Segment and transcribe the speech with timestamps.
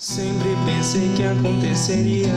[0.00, 2.32] Sempre pensei que aconteceria.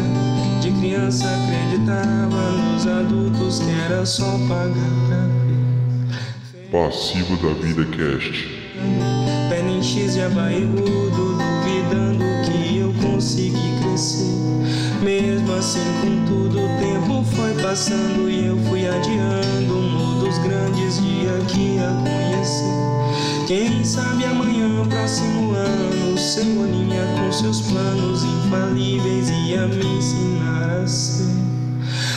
[0.62, 5.30] De criança acreditava nos adultos que era só pagar.
[6.70, 8.50] Passivo da Vida Cast.
[9.50, 14.36] Pé em X de barrigudo, duvidando que eu consegui crescer.
[15.02, 21.50] Mesmo assim, contudo, o tempo foi passando e eu fui adiando um dos grandes dias
[21.50, 22.23] que ia conhecer.
[23.46, 30.88] Quem sabe amanhã, próximo ano, seu olhinha com seus planos infalíveis ia me ensinar a
[30.88, 31.28] ser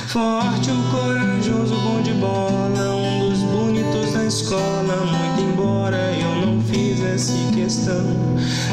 [0.07, 5.05] forte, o corajoso, bom de bola, um dos bonitos da escola.
[5.05, 8.07] Muito embora eu não fizesse questão,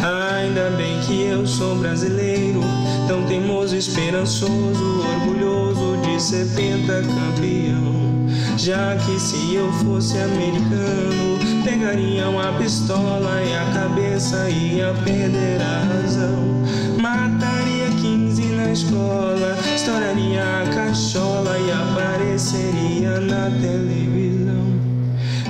[0.02, 2.62] ainda bem que eu sou brasileiro,
[3.08, 8.23] tão teimoso, esperançoso, orgulhoso de ser pentacampeão.
[8.58, 15.80] Já que se eu fosse americano, pegaria uma pistola e a cabeça ia perder a
[15.86, 16.64] razão.
[17.02, 24.64] Mataria 15 na escola, estouraria a cachola e apareceria na televisão.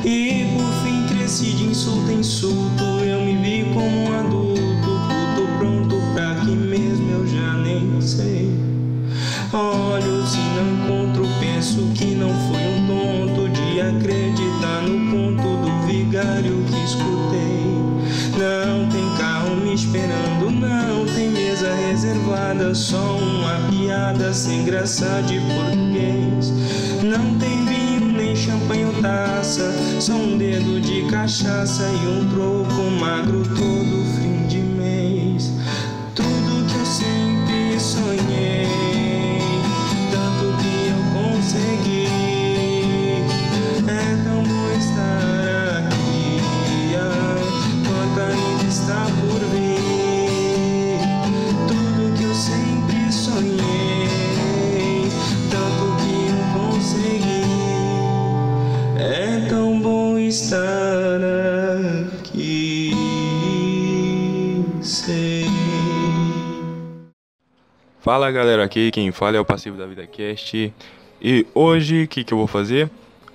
[0.03, 5.47] E por fim cresci de insulto em insulto, eu me vi como um adulto, puto
[5.59, 8.49] pronto pra que mesmo eu já nem sei.
[9.51, 12.12] Olho se não encontro, penso que
[13.89, 17.63] acreditar no conto do vigário que escutei.
[18.37, 25.39] Não tem carro me esperando, não tem mesa reservada, só uma piada sem graça de
[25.39, 26.51] português.
[27.03, 32.81] Não tem vinho, nem champanhe ou taça, só um dedo de cachaça e um troco
[32.99, 34.22] magro todo fim
[68.13, 70.71] Fala galera, aqui quem fala é o Passivo da Vida Cast
[71.19, 72.87] e hoje o que, que eu vou fazer?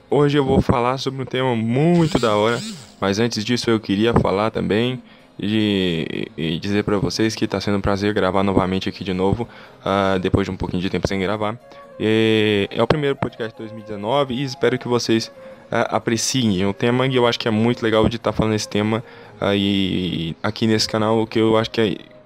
[0.09, 2.61] Hoje eu vou falar sobre um tema muito da hora,
[3.01, 5.03] mas antes disso eu queria falar também
[5.37, 6.31] e,
[6.63, 9.49] dizer pra vocês que tá sendo um prazer gravar novamente aqui de novo,
[9.85, 11.59] ah, depois de um pouquinho de tempo sem gravar.
[11.99, 15.29] E é o primeiro podcast de 2019 e espero que vocês
[15.73, 18.69] ah, apreciem o tema e eu acho que é muito legal de estar falando esse
[18.69, 19.03] tema
[19.41, 22.18] aí aqui nesse canal, que eu acho que é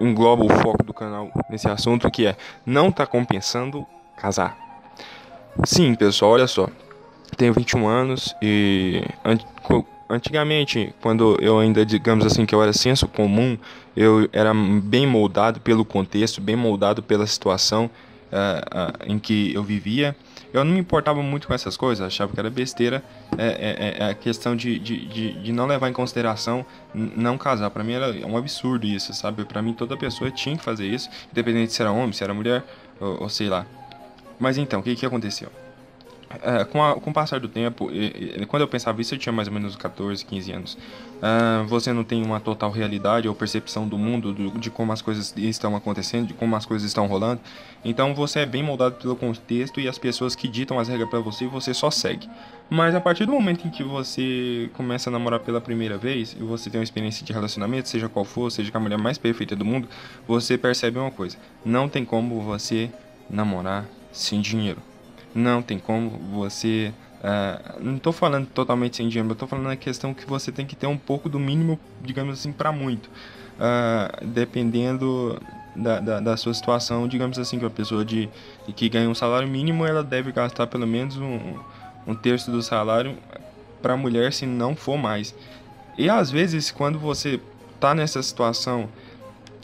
[0.00, 4.56] engloba o foco do canal nesse assunto, que é não tá compensando casar.
[5.64, 6.68] Sim, pessoal, olha só.
[7.36, 9.04] Tenho 21 anos e
[10.08, 13.56] antigamente, quando eu ainda, digamos assim, que eu era senso comum,
[13.96, 17.88] eu era bem moldado pelo contexto, bem moldado pela situação
[18.32, 20.16] ah, ah, em que eu vivia.
[20.52, 23.02] Eu não me importava muito com essas coisas, achava que era besteira.
[23.38, 27.70] É, é- é a questão de, de, de, de não levar em consideração não casar.
[27.70, 29.44] Pra mim era um absurdo isso, sabe?
[29.44, 32.64] Pra mim toda pessoa tinha que fazer isso, independente se era homem, se era mulher,
[33.00, 33.64] ou, ou sei lá.
[34.38, 35.50] Mas então, o que, que aconteceu?
[36.42, 39.18] É, com, a- com o passar do tempo, e- e- quando eu pensava isso, eu
[39.18, 40.78] tinha mais ou menos 14, 15 anos.
[41.22, 45.02] Ah, você não tem uma total realidade ou percepção do mundo, do- de como as
[45.02, 47.40] coisas estão acontecendo, de como as coisas estão rolando.
[47.84, 51.20] Então você é bem moldado pelo contexto e as pessoas que ditam as regras pra
[51.20, 52.28] você e você só segue.
[52.70, 56.42] Mas a partir do momento em que você começa a namorar pela primeira vez e
[56.42, 59.54] você tem uma experiência de relacionamento, seja qual for, seja com a mulher mais perfeita
[59.54, 59.88] do mundo,
[60.26, 62.90] você percebe uma coisa: não tem como você
[63.28, 64.80] namorar sem dinheiro
[65.34, 66.92] não tem como você.
[67.22, 70.64] Ah, não estou falando totalmente sem dinheiro, eu estou falando na questão que você tem
[70.66, 73.10] que ter um pouco do mínimo, digamos assim, para muito.
[73.58, 75.40] Ah, dependendo
[75.76, 78.28] da, da, da sua situação, digamos assim, que uma pessoa de,
[78.74, 81.58] que ganha um salário mínimo, ela deve gastar pelo menos um,
[82.06, 83.16] um terço do salário
[83.82, 85.34] para a mulher, se não for mais.
[85.98, 87.40] E às vezes, quando você
[87.78, 88.88] tá nessa situação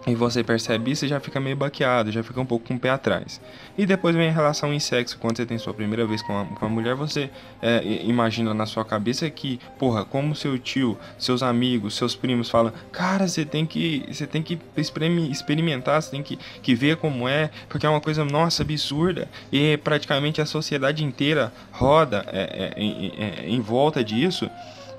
[0.07, 2.91] e você percebe isso, já fica meio baqueado, já fica um pouco com o pé
[2.91, 3.41] atrás.
[3.77, 6.45] E depois vem a relação em sexo, quando você tem sua primeira vez com a,
[6.45, 7.29] com a mulher, você
[7.61, 12.73] é, imagina na sua cabeça que, porra, como seu tio, seus amigos, seus primos falam,
[12.93, 17.51] cara, você tem que, você tem que experimentar, você tem que, que ver como é,
[17.69, 23.57] porque é uma coisa, nossa, absurda, e praticamente a sociedade inteira roda é, é, em,
[23.57, 24.49] em volta disso,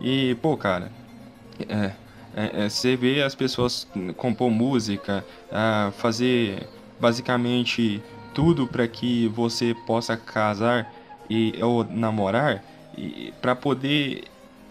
[0.02, 0.92] e, pô, cara,
[1.70, 1.92] é,
[2.38, 6.68] é, é, você vê as pessoas compor música, ah, fazer
[7.00, 8.02] basicamente
[8.34, 10.94] tudo para que você possa casar
[11.30, 12.64] e ou namorar
[13.42, 14.24] para poder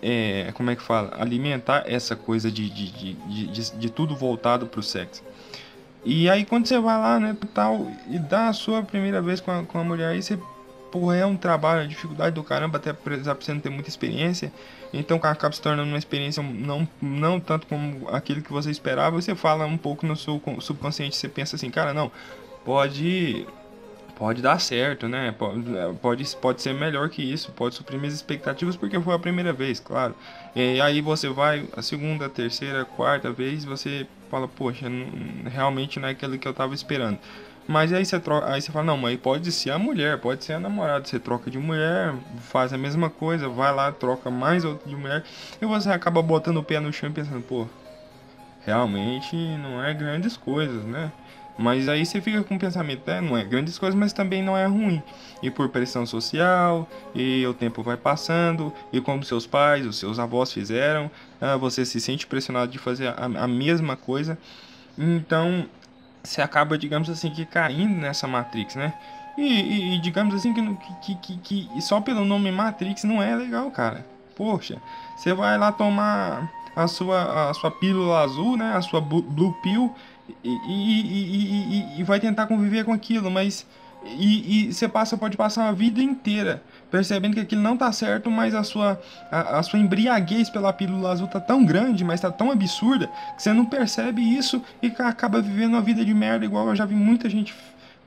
[0.02, 1.12] é, como é que fala?
[1.18, 5.22] Alimentar essa coisa de, de, de, de, de- de tudo voltado para o sexo.
[6.04, 9.50] E aí quando você vai lá, né, tal, e dá a sua primeira vez com
[9.50, 10.38] a, com a mulher, aí você,
[10.90, 14.52] porra, é um trabalho, a dificuldade do caramba, até pra você não ter muita experiência.
[14.92, 19.20] Então acaba se tornando uma experiência não, não tanto como aquilo que você esperava.
[19.20, 22.10] Você fala um pouco no seu subconsciente, você pensa assim, cara, não,
[22.64, 23.46] pode
[24.16, 25.34] pode dar certo, né?
[26.00, 29.78] Pode, pode, ser melhor que isso, pode suprimir as expectativas porque foi a primeira vez,
[29.78, 30.14] claro.
[30.54, 36.08] E aí você vai a segunda, terceira, quarta vez, você fala, poxa, não, realmente não
[36.08, 37.18] é aquilo que eu tava esperando.
[37.68, 40.54] Mas aí você troca, aí você fala, não, mas pode ser a mulher, pode ser
[40.54, 41.04] a namorada.
[41.04, 45.24] Você troca de mulher, faz a mesma coisa, vai lá, troca mais outra de mulher,
[45.60, 47.66] e você acaba botando o pé no chão e pensando, pô,
[48.64, 51.10] realmente não é grandes coisas, né?
[51.58, 54.56] Mas aí você fica com o pensamento, é, não é grandes coisas, mas também não
[54.56, 55.02] é ruim.
[55.42, 60.18] E por pressão social, e o tempo vai passando, e como seus pais, os seus
[60.18, 61.10] avós fizeram,
[61.40, 64.36] ah, você se sente pressionado de fazer a mesma coisa.
[64.98, 65.66] Então,
[66.26, 68.94] você acaba, digamos assim, que caindo nessa Matrix, né?
[69.36, 73.34] E, e, e digamos assim, que, que, que, que só pelo nome Matrix não é
[73.34, 74.06] legal, cara.
[74.34, 74.76] Poxa,
[75.16, 78.74] você vai lá tomar a sua, a sua pílula azul, né?
[78.74, 79.94] A sua blue pill
[80.44, 83.66] e, e, e, e vai tentar conviver com aquilo, mas
[84.04, 88.30] e, e, você passa pode passar uma vida inteira percebendo que aquilo não tá certo,
[88.30, 89.00] mas a sua
[89.30, 93.42] a, a, sua embriaguez pela pílula azul tá tão grande, mas tá tão absurda que
[93.42, 96.94] você não percebe isso e acaba vivendo uma vida de merda igual eu já vi
[96.94, 97.54] muita gente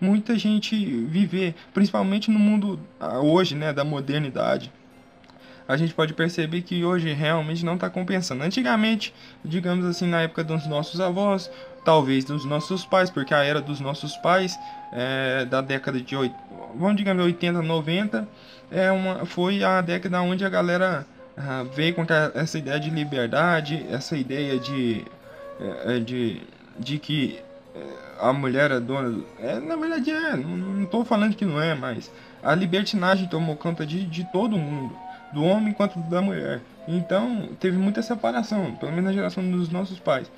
[0.02, 4.72] muita gente viver, principalmente no mundo ah, hoje, né, da modernidade
[5.70, 8.44] a gente pode perceber que hoje realmente não está compensando.
[8.44, 9.14] Antigamente,
[9.46, 11.48] digamos assim, na época dos nossos avós,
[11.86, 14.58] talvez dos nossos pais, porque a era dos nossos pais
[14.92, 16.36] é, da década de 8,
[16.76, 18.28] vamos digamos 80, 90,
[18.72, 21.06] é uma, foi a década onde a galera
[21.38, 22.06] ah, veio com
[22.36, 25.06] essa ideia de liberdade, essa ideia de,
[25.60, 26.42] é, é de,
[26.78, 27.40] de que
[27.76, 27.82] é,
[28.20, 29.10] a mulher é dona.
[29.10, 32.12] Do, é, na verdade é, não estou falando que não é, mas
[32.44, 34.96] a libertinagem tomou conta de, de todo mundo,
[35.34, 36.62] do homem quanto da mulher.
[36.88, 40.30] Então teve muita separação, pelo menos na geração dos nossos pais.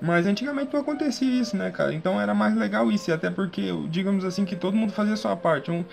[0.00, 1.94] Mas antigamente não acontecia isso, né, cara?
[1.94, 5.36] Então era mais legal isso, até porque, digamos assim, que todo mundo fazia a sua
[5.36, 5.84] parte, um,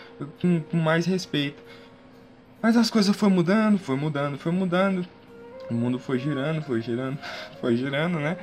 [0.42, 1.62] com, mais respeito.
[2.62, 5.06] Mas as coisas foram mudando, foi mudando, foi mudando.
[5.70, 7.18] O mundo foi girando, foi girando,
[7.62, 8.38] foi girando, né?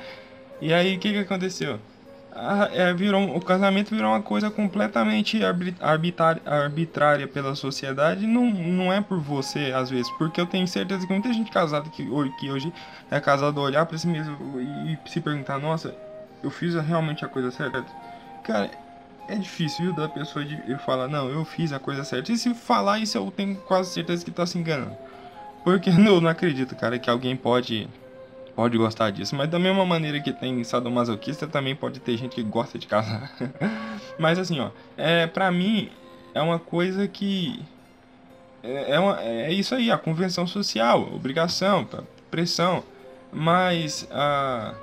[0.61, 1.79] E aí o que, que aconteceu?
[2.73, 8.25] É, virou, o casamento virou uma coisa completamente arbitrária, pela sociedade.
[8.25, 11.89] Não, não é por você, às vezes, porque eu tenho certeza que muita gente casada
[11.89, 12.07] que,
[12.39, 12.71] que hoje
[13.11, 15.95] é casada olhar para si mesmo e se perguntar: nossa,
[16.41, 17.85] eu fiz realmente a coisa certa?
[18.43, 18.71] Cara,
[19.27, 22.31] é difícil viu, da pessoa de falar: não, eu fiz a coisa certa.
[22.31, 24.95] E se falar isso, eu tenho quase certeza que tá se enganando.
[25.63, 27.87] Porque eu não acredito, cara, que alguém pode
[28.55, 29.35] pode gostar disso.
[29.35, 33.31] Mas da mesma maneira que tem sadomasoquista, também pode ter gente que gosta de casar.
[34.19, 35.89] mas assim, ó, é, pra mim
[36.33, 37.63] é uma coisa que.
[38.61, 41.87] É, é, uma, é isso aí, a convenção social, obrigação,
[42.29, 42.83] pressão.
[43.31, 44.73] Mas, ah,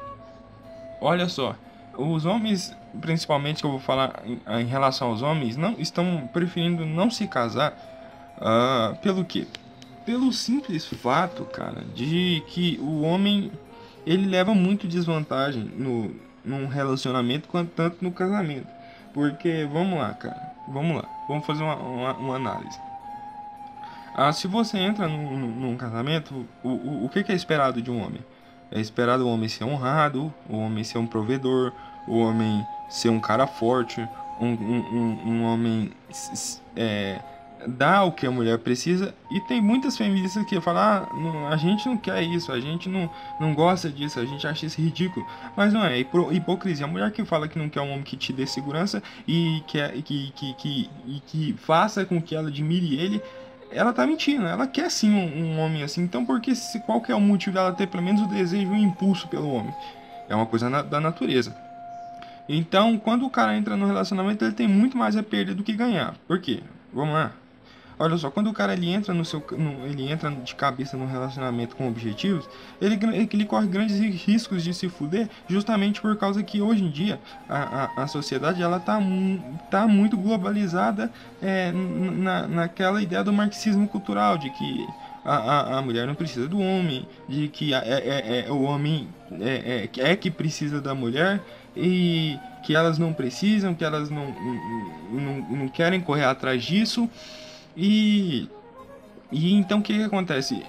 [1.01, 1.57] olha só,
[1.99, 6.87] os homens, principalmente que eu vou falar em, em relação aos homens, não estão preferindo
[6.87, 7.77] não se casar.
[8.39, 9.47] Ah, pelo que?
[10.07, 13.53] Pelo simples fato, cara, de que o homem
[14.07, 16.15] ele leva muito desvantagem no
[16.47, 18.69] num relacionamento quanto tanto no casamento.
[19.13, 22.79] Porque, vamos lá, cara, vamos lá, vamos fazer uma, uma, uma análise.
[24.15, 28.01] Ah, se você entra num, num casamento, o, o, o que, é esperado de um
[28.01, 28.25] homem?
[28.71, 31.73] É esperado o homem ser honrado, o homem ser um provedor,
[32.07, 34.01] o homem ser um cara forte,
[34.41, 35.93] um, um, um, um homem
[36.75, 37.21] é,
[37.67, 41.57] dá o que a mulher precisa e tem muitas feministas que falam ah, não, a
[41.57, 43.11] gente não quer isso, a gente não,
[43.41, 46.01] não gosta disso, a gente acha isso ridículo, mas não é, é
[46.33, 46.87] hipocrisia.
[46.87, 49.81] A mulher que fala que não quer um homem que te dê segurança e que,
[50.03, 53.23] que, que, que, e que faça com que ela admire ele,
[53.71, 57.01] ela tá mentindo, ela quer sim um, um homem assim, então por que se, qual
[57.01, 59.75] que é o motivo dela ter pelo menos o desejo o impulso pelo homem?
[60.29, 61.57] É uma coisa na, da natureza.
[62.49, 65.73] Então, quando o cara entra no relacionamento, ele tem muito mais a perder do que
[65.73, 66.15] ganhar.
[66.29, 66.63] Por quê?
[66.93, 67.33] Vamos lá.
[67.99, 71.07] Olha só, quando o cara ele entra no seu, no, ele entra de cabeça num
[71.07, 72.47] relacionamento com objetivos,
[72.81, 72.99] ele,
[73.33, 77.85] ele corre grandes riscos de se fuder, justamente por causa que hoje em dia a,
[77.85, 79.01] a, a sociedade ela tá,
[79.71, 81.11] tá muito globalizada
[81.41, 84.87] é, na, naquela ideia do marxismo cultural de que
[85.25, 89.09] a, a, a mulher não precisa do homem, de que é, é, é o homem
[89.41, 91.41] é, é, é que precisa da mulher
[91.75, 97.09] e que elas não precisam, que elas não, não, não, não querem correr atrás disso.
[97.77, 98.49] E,
[99.31, 100.63] e então o que, que acontece?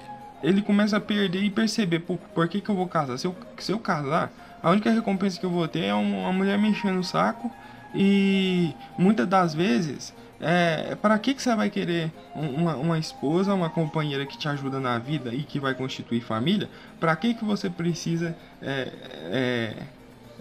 [0.44, 3.18] Ele começa a perder e perceber por, por que, que eu vou casar.
[3.18, 6.58] Se eu, se eu casar, A única recompensa que eu vou ter é uma mulher
[6.58, 7.52] me enchendo o saco
[7.94, 13.70] e muitas das vezes é, para que, que você vai querer uma, uma esposa, uma
[13.70, 16.70] companheira que te ajuda na vida e que vai constituir família?
[17.00, 18.36] Para que, que você precisa.
[18.62, 18.92] É,
[19.32, 19.74] é,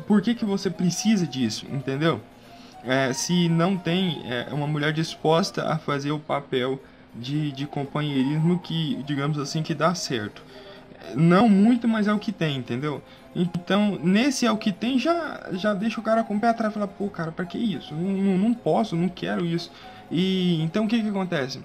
[0.07, 1.67] por que, que você precisa disso?
[1.71, 2.21] Entendeu?
[2.87, 6.81] É, se não tem é, uma mulher disposta a fazer o papel
[7.15, 10.43] de, de companheirismo que, digamos assim, que dá certo.
[11.15, 13.03] Não muito, mas é o que tem, entendeu?
[13.35, 16.73] Então, nesse é o que tem, já, já deixa o cara com o pé atrás
[16.73, 17.95] e fala, pô, cara, pra que isso?
[17.95, 19.71] Não, não, não posso, não quero isso.
[20.11, 21.61] E então o que que acontece?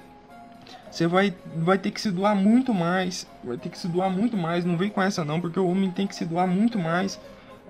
[0.90, 4.36] Você vai, vai ter que se doar muito mais, vai ter que se doar muito
[4.36, 7.20] mais, não vem com essa não, porque o homem tem que se doar muito mais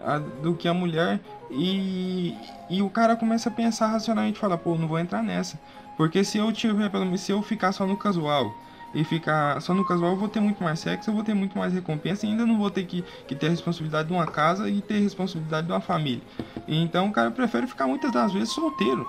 [0.06, 2.36] a, do que a mulher e,
[2.70, 5.60] e o cara começa a pensar racionalmente, fala, pô, não vou entrar nessa,
[5.98, 8.54] porque se eu tiver, se eu ficar só no casual,
[8.94, 11.58] e ficar só no casual, eu vou ter muito mais sexo, eu vou ter muito
[11.58, 14.70] mais recompensa e ainda não vou ter que, que ter a responsabilidade de uma casa
[14.70, 16.22] e ter a responsabilidade de uma família.
[16.68, 19.08] Então o cara prefere ficar muitas das vezes solteiro,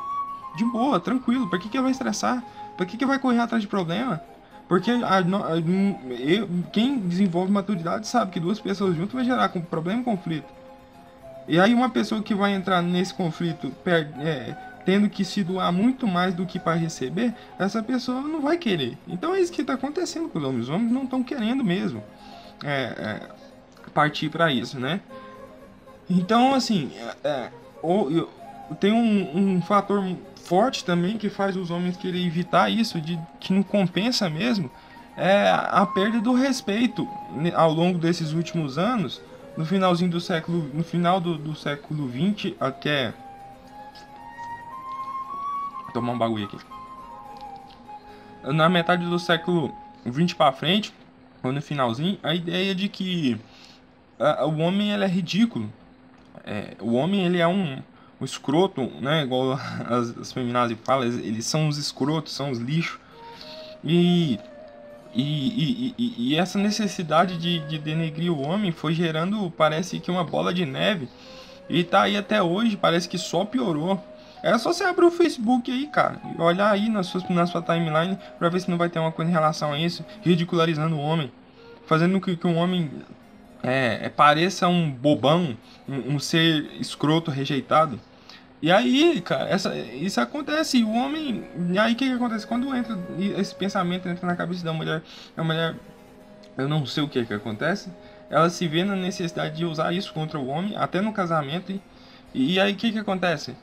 [0.57, 1.49] de boa, tranquilo.
[1.49, 2.43] Por que, que vai estressar?
[2.77, 4.21] Por que, que vai correr atrás de problema?
[4.69, 5.21] Porque a, a,
[6.21, 10.62] eu, quem desenvolve maturidade sabe que duas pessoas juntas vai gerar problema e conflito.
[11.49, 13.73] E aí uma pessoa que vai entrar nesse conflito
[14.21, 18.57] é, tendo que se doar muito mais do que para receber, essa pessoa não vai
[18.57, 18.97] querer.
[19.09, 20.63] Então é isso que está acontecendo com os homens.
[20.65, 22.03] Os homens não estão querendo mesmo
[22.65, 25.01] é, é, partir para isso, né?
[26.09, 27.51] Então, assim, é, é
[27.83, 28.29] ou,
[28.81, 30.05] tem um, um, fator
[30.37, 34.71] forte também que faz os homens querer evitar isso, de que não compensa mesmo,
[35.17, 37.07] é a perda do respeito
[37.55, 39.21] ao longo desses últimos anos,
[39.57, 43.13] no finalzinho do século, no final do, do século 20 até
[45.93, 46.59] tomar um bagulho aqui.
[48.45, 49.73] Na metade do século
[50.05, 50.93] 20 para frente,
[51.43, 53.39] ou no finalzinho, a ideia de que
[54.19, 55.71] uh, o homem ele é ridículo.
[56.45, 57.81] É, o homem ele é um,
[58.21, 59.23] um escroto, né?
[59.23, 59.53] Igual
[59.87, 62.99] as, as feminazes falam, eles são os escrotos, são os lixos.
[63.85, 64.39] E
[65.15, 70.25] e, e, e, essa necessidade de, de denegrir o homem foi gerando, parece que uma
[70.25, 71.09] bola de neve.
[71.69, 74.03] E tá aí até hoje, parece que só piorou.
[74.43, 77.63] É só você abrir o Facebook aí, cara, e olhar aí na sua, na sua
[77.63, 81.01] timeline pra ver se não vai ter uma coisa em relação a isso, ridicularizando o
[81.01, 81.31] homem,
[81.87, 82.91] fazendo com que, que um homem
[83.63, 85.57] é, é, pareça um bobão,
[85.89, 88.01] um, um, ser escroto, rejeitado.
[88.63, 90.79] E aí, cara, essa, isso acontece.
[90.79, 91.45] E o homem.
[91.71, 92.47] E aí o que, que acontece?
[92.47, 92.97] Quando entra
[93.37, 95.03] esse pensamento entra na cabeça da mulher,
[95.37, 95.75] a mulher.
[96.57, 97.91] Eu não sei o que, que acontece.
[98.31, 101.73] Ela se vê na necessidade de usar isso contra o homem, até no casamento.
[102.33, 103.57] E, e aí o que, que acontece?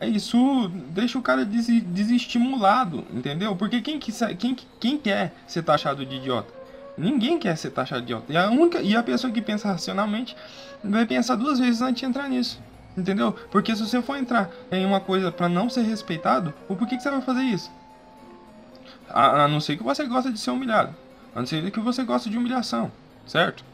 [0.00, 3.54] É isso deixa o cara des, desestimulado, entendeu?
[3.56, 6.52] Porque quem, quem, quem quer ser taxado de idiota?
[6.96, 8.32] Ninguém quer ser taxado de idiota.
[8.32, 10.34] E a, única, e a pessoa que pensa racionalmente
[10.82, 12.60] vai pensar duas vezes antes de entrar nisso.
[12.98, 13.32] Entendeu?
[13.50, 17.02] Porque se você for entrar em uma coisa para não ser respeitado, o porquê que
[17.02, 17.70] você vai fazer isso?
[19.08, 20.94] A, a, não ser que você gosta de ser humilhado.
[21.34, 22.90] A não ser que você gosta de humilhação,
[23.24, 23.64] certo?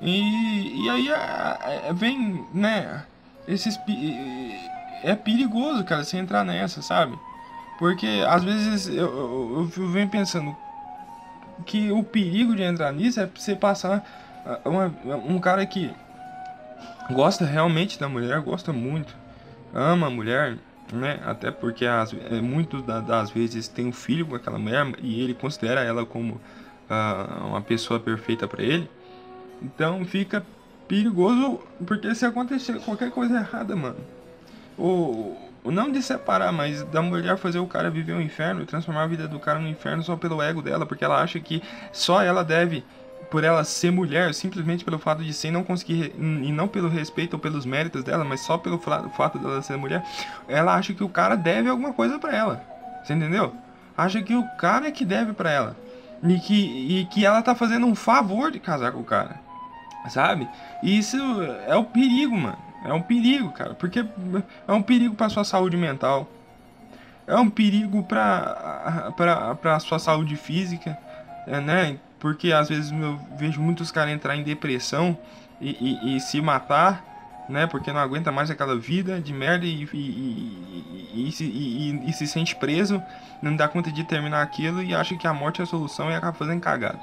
[0.00, 3.04] E, e aí é, é, vem, né,
[3.48, 3.78] esses
[5.02, 7.18] é perigoso, cara, você entrar nessa, sabe?
[7.78, 10.54] Porque às vezes eu, eu, eu venho pensando
[11.64, 14.04] que o perigo de entrar nisso é você passar
[14.64, 14.94] uma,
[15.26, 15.90] um cara que
[17.10, 19.14] gosta realmente da mulher, gosta muito,
[19.72, 20.56] ama a mulher,
[20.92, 21.20] né?
[21.24, 25.34] Até porque as, é, muito das vezes tem um filho com aquela mulher e ele
[25.34, 28.88] considera ela como uh, uma pessoa perfeita para ele.
[29.62, 30.44] Então fica
[30.86, 33.98] perigoso porque se acontecer qualquer coisa errada, mano,
[34.78, 39.04] o, o não de separar, mas da mulher fazer o cara viver um inferno, transformar
[39.04, 42.22] a vida do cara no inferno só pelo ego dela, porque ela acha que só
[42.22, 42.84] ela deve,
[43.34, 47.34] por ela ser mulher, simplesmente pelo fato de ser, não conseguir, e não pelo respeito
[47.34, 50.04] ou pelos méritos dela, mas só pelo fato dela ser mulher,
[50.46, 52.64] ela acha que o cara deve alguma coisa para ela.
[53.02, 53.52] Você entendeu?
[53.98, 55.76] Acha que o cara é que deve para ela.
[56.22, 56.54] E que,
[57.00, 59.40] e que ela tá fazendo um favor de casar com o cara.
[60.10, 60.48] Sabe?
[60.80, 61.16] E isso
[61.66, 62.58] é o perigo, mano.
[62.84, 64.06] É um perigo, cara, porque
[64.68, 66.30] é um perigo para sua saúde mental.
[67.26, 70.96] É um perigo para para sua saúde física,
[71.48, 71.98] né?
[72.24, 75.14] Porque às vezes eu vejo muitos caras entrar em depressão
[75.60, 77.66] e, e, e, se matar, né?
[77.66, 83.02] Porque não aguenta mais aquela vida de merda e, e, e, se sente preso,
[83.42, 86.14] não dá conta de terminar aquilo e acha que a morte é a solução e
[86.14, 86.98] acaba fazendo cagada.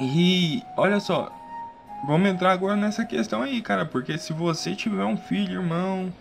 [0.00, 1.30] E olha só,
[2.04, 6.12] Vamos entrar agora nessa questão aí, cara, porque se você tiver um filho, irmão,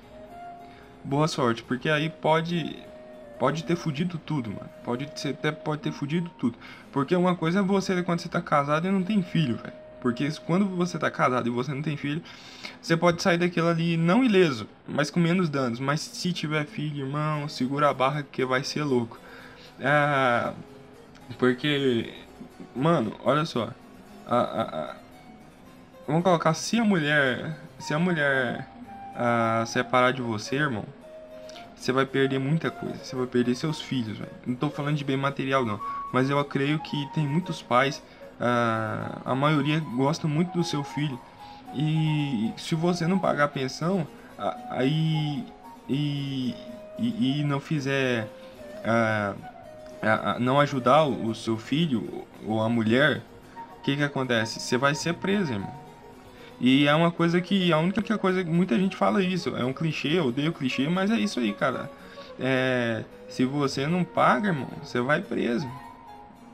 [1.04, 2.78] boa sorte, porque aí pode
[3.44, 4.70] pode ter fudido tudo, mano.
[4.86, 6.58] Pode ser até pode ter fudido tudo.
[6.94, 9.74] Porque uma coisa é você quando você tá casado e não tem filho, velho.
[10.02, 12.24] Porque quando você tá casado e você não tem filho,
[12.82, 15.82] você pode sair daquilo ali não ileso, mas com menos danos.
[15.82, 19.20] Mas se tiver filho, irmão, segura a barra que vai ser louco.
[19.78, 20.54] É,
[21.38, 22.14] porque,
[22.74, 23.72] mano, olha só.
[24.26, 24.96] A, a, a,
[26.08, 27.60] vamos colocar, se a mulher.
[27.78, 28.70] Se a mulher
[29.14, 30.86] a, separar de você, irmão,
[31.84, 32.96] você vai perder muita coisa.
[33.04, 34.32] Você vai perder seus filhos, velho.
[34.48, 35.80] Não tô falando de bem material, não.
[36.14, 38.02] Mas eu creio que tem muitos pais.
[38.40, 41.20] A, a maioria gosta muito do seu filho.
[41.76, 44.08] E se você não pagar a pensão,
[44.70, 45.46] aí.
[45.90, 46.56] E,
[46.98, 48.30] e, e não fizer.
[50.40, 53.22] não ajudar o seu filho ou a mulher,
[53.80, 54.62] o que que acontece?
[54.62, 55.83] Você vai ser preso, irmão.
[56.66, 59.74] E é uma coisa que a única coisa que muita gente fala isso, é um
[59.74, 61.92] clichê, eu odeio clichê, mas é isso aí, cara.
[62.40, 65.70] É, se você não paga, irmão, você vai preso.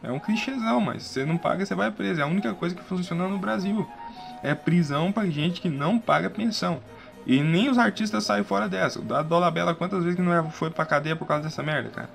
[0.02, 2.22] É um clichêzão, mas se você não paga, você vai preso.
[2.22, 3.88] É a única coisa que funciona no Brasil.
[4.42, 6.80] É prisão pra gente que não paga pensão.
[7.24, 9.00] E nem os artistas saem fora dessa.
[9.04, 12.10] Da Dolabella, quantas vezes que não é, foi pra cadeia por causa dessa merda, cara?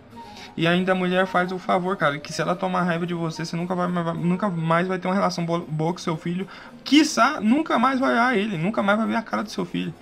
[0.56, 3.44] E ainda a mulher faz o favor, cara, que se ela tomar raiva de você,
[3.44, 6.46] você nunca, vai, nunca mais vai ter uma relação boa, com seu filho.
[6.84, 9.92] Quiçá, nunca mais vai olhar ele, nunca mais vai ver a cara do seu filho.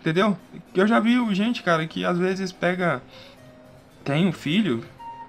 [0.00, 0.36] Entendeu?
[0.74, 3.02] Eu já vi gente, cara, que às vezes pega.
[4.02, 4.82] Tem um filho,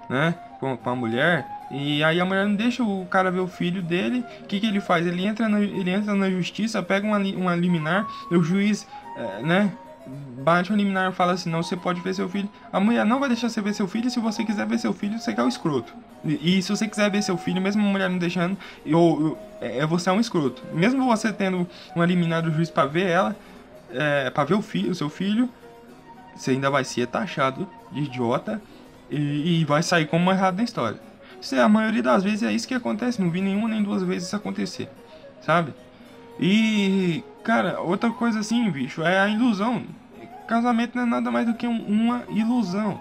[0.09, 0.33] né?
[0.59, 1.45] Com, a mulher.
[1.69, 4.23] E aí a mulher não deixa o cara ver o filho dele.
[4.41, 5.05] O que, que ele faz?
[5.05, 8.87] Ele entra, no, ele entra na justiça, pega uma, uma liminar, o juiz,
[9.17, 9.73] é, né?
[10.05, 12.49] Bate o liminar e fala assim: não, você pode ver seu filho.
[12.71, 14.09] A mulher não vai deixar você ver seu filho.
[14.09, 15.93] Se você quiser ver seu filho, você quer é o escroto.
[16.23, 18.57] E, e se você quiser ver seu filho, mesmo a mulher não deixando,
[19.61, 20.61] é, é, você é um escroto.
[20.73, 23.35] Mesmo você tendo uma liminar do juiz para ver ela,
[23.91, 25.49] é, para ver o, filho, seu filho,
[26.35, 28.61] você ainda vai ser taxado de idiota
[29.09, 30.99] e, e vai sair como errado na história.
[31.39, 33.21] Isso é, a maioria das vezes é isso que acontece.
[33.21, 34.89] Não vi nenhuma nem duas vezes isso acontecer,
[35.41, 35.73] sabe?
[36.39, 39.83] E, cara, outra coisa assim, bicho, é a ilusão.
[40.47, 42.99] Casamento não é nada mais do que um, uma ilusão.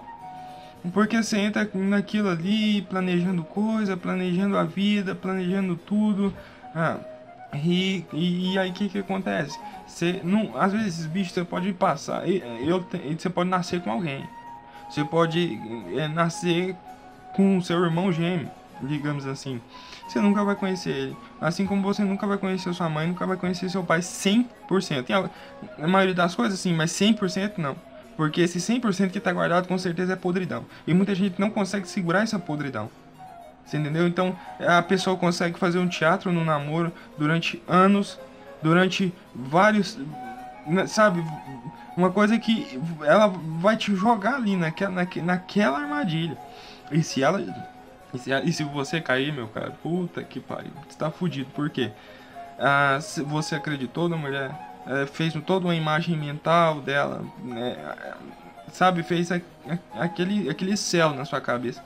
[0.93, 6.33] Porque você entra naquilo ali, planejando coisa, planejando a vida, planejando tudo.
[6.75, 6.97] Ah,
[7.53, 9.57] e, e, e aí o que, que acontece?
[9.87, 12.27] Você não, às vezes, bicho, você pode passar.
[12.27, 12.85] Eu,
[13.17, 14.27] você pode nascer com alguém.
[14.89, 15.59] Você pode
[15.95, 16.75] é, nascer
[17.35, 18.49] com o seu irmão gêmeo,
[18.81, 19.61] digamos assim
[20.07, 21.17] você nunca vai conhecer ele.
[21.39, 25.03] Assim como você nunca vai conhecer sua mãe, nunca vai conhecer seu pai 100%.
[25.05, 25.29] Tem a,
[25.81, 27.75] a maioria das coisas, sim, mas 100% não.
[28.15, 30.65] Porque esse 100% que está guardado com certeza é podridão.
[30.85, 32.89] E muita gente não consegue segurar essa podridão.
[33.65, 34.07] Você entendeu?
[34.07, 38.19] Então a pessoa consegue fazer um teatro no namoro durante anos,
[38.61, 39.97] durante vários.
[40.67, 41.23] Né, sabe?
[41.97, 43.27] Uma coisa que ela
[43.59, 46.37] vai te jogar ali naquela, naquela armadilha.
[46.91, 47.41] E se ela
[48.13, 51.49] e se, e se você cair, meu cara, puta que pariu, você tá fudido.
[51.51, 51.91] Por quê?
[52.59, 54.51] Ah, você acreditou na mulher,
[54.85, 57.75] é, fez toda uma imagem mental dela, né,
[58.71, 59.41] sabe, fez a,
[59.95, 61.83] a, aquele, aquele céu na sua cabeça.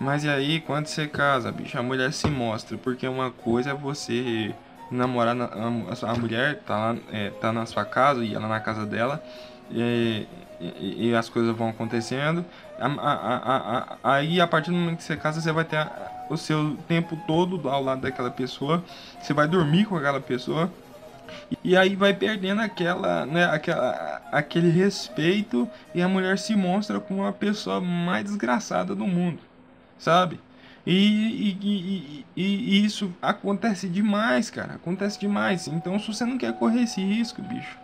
[0.00, 3.74] Mas e aí, quando você casa, bicho, a mulher se mostra, porque uma coisa é
[3.74, 4.54] você
[4.90, 8.60] namorar, na, a, a, mulher tá, lá, é, tá na sua casa e ela na
[8.60, 9.22] casa dela,
[9.70, 10.26] e,
[10.60, 12.44] e, e as coisas vão acontecendo.
[14.02, 15.86] Aí a partir do momento que você casa, você vai ter
[16.28, 18.84] o seu tempo todo ao lado daquela pessoa.
[19.20, 20.70] Você vai dormir com aquela pessoa.
[21.62, 27.24] E aí vai perdendo aquela, né, aquela, aquele respeito e a mulher se mostra como
[27.24, 29.38] a pessoa mais desgraçada do mundo,
[29.98, 30.40] sabe?
[30.86, 30.94] E,
[31.60, 34.76] e, e, e, isso acontece demais, cara.
[34.76, 35.68] Acontece demais.
[35.68, 37.76] Então, se você não quer correr esse risco, bicho,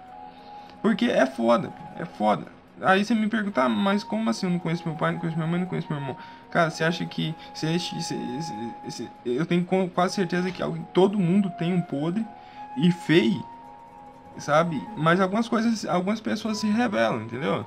[0.80, 2.46] porque é foda, é foda.
[2.80, 5.36] Aí você me pergunta, ah, mas como assim eu não conheço meu pai, não conheço
[5.36, 6.16] minha mãe, não conheço meu irmão?
[6.50, 7.34] Cara, você acha que.
[7.54, 12.24] Você, eu tenho quase certeza que todo mundo tem um podre
[12.76, 13.44] e feio,
[14.38, 14.82] sabe?
[14.96, 17.64] Mas algumas coisas, algumas pessoas se revelam, entendeu?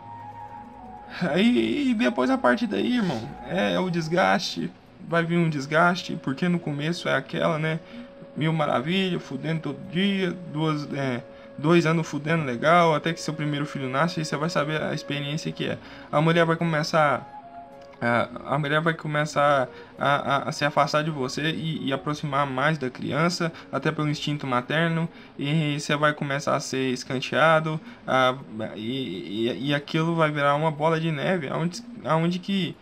[1.21, 4.69] Aí e depois a partir daí, irmão, é, é o desgaste,
[5.07, 7.79] vai vir um desgaste, porque no começo é aquela, né?
[8.35, 10.87] Mil maravilha, fudendo todo dia, duas.
[10.93, 11.23] É,
[11.57, 14.93] dois anos fudendo legal, até que seu primeiro filho nasce, e você vai saber a
[14.93, 15.77] experiência que é.
[16.11, 17.33] A mulher vai começar.
[17.99, 19.67] A, mulher vai começar
[19.97, 24.07] a, a, a se afastar de você e, e, aproximar mais da criança, até pelo
[24.07, 28.35] instinto materno, e você vai começar a ser escanteado, a,
[28.75, 32.75] e, e, e aquilo vai virar uma bola de neve, aonde, aonde que,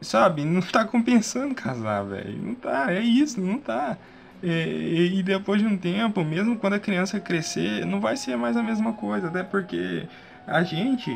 [0.00, 2.40] sabe, não tá compensando casar, velho.
[2.40, 3.98] Não tá, é isso, não tá.
[4.42, 8.56] E, e, depois de um tempo, mesmo quando a criança crescer, não vai ser mais
[8.56, 10.06] a mesma coisa, até porque
[10.46, 11.10] a gente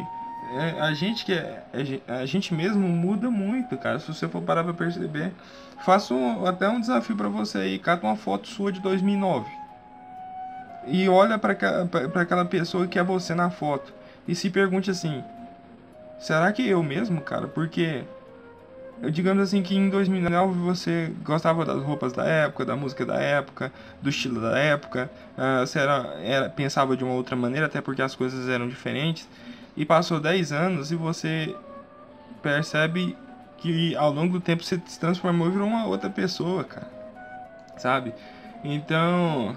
[0.54, 3.98] é, a gente que é, é, a gente mesmo muda muito, cara.
[3.98, 5.32] Se você for parar pra perceber,
[5.84, 6.14] faço
[6.46, 9.62] até um desafio para você aí, cata uma foto sua de 2009
[10.86, 11.52] e olha para
[12.20, 13.92] aquela pessoa que é você na foto
[14.26, 15.22] e se pergunte assim:
[16.18, 17.46] será que eu mesmo, cara?
[17.46, 18.04] Porque
[19.10, 23.72] digamos assim que em 2009 você gostava das roupas da época, da música da época,
[24.00, 28.00] do estilo da época, uh, você era, era, pensava de uma outra maneira, até porque
[28.00, 29.28] as coisas eram diferentes,
[29.76, 31.54] e passou 10 anos e você
[32.42, 33.16] percebe
[33.58, 36.88] que ao longo do tempo você se transformou e virou uma outra pessoa, cara,
[37.78, 38.14] sabe?
[38.62, 39.56] Então,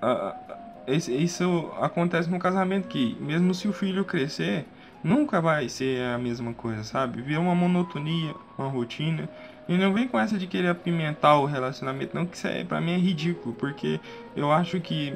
[0.00, 0.48] uh,
[0.86, 4.66] isso acontece no casamento, que mesmo se o filho crescer
[5.02, 7.22] nunca vai ser a mesma coisa, sabe?
[7.22, 9.28] Vira uma monotonia, uma rotina.
[9.68, 12.80] E não vem com essa de querer apimentar o relacionamento, não, que isso é, pra
[12.80, 14.00] mim é ridículo, porque
[14.34, 15.12] eu acho que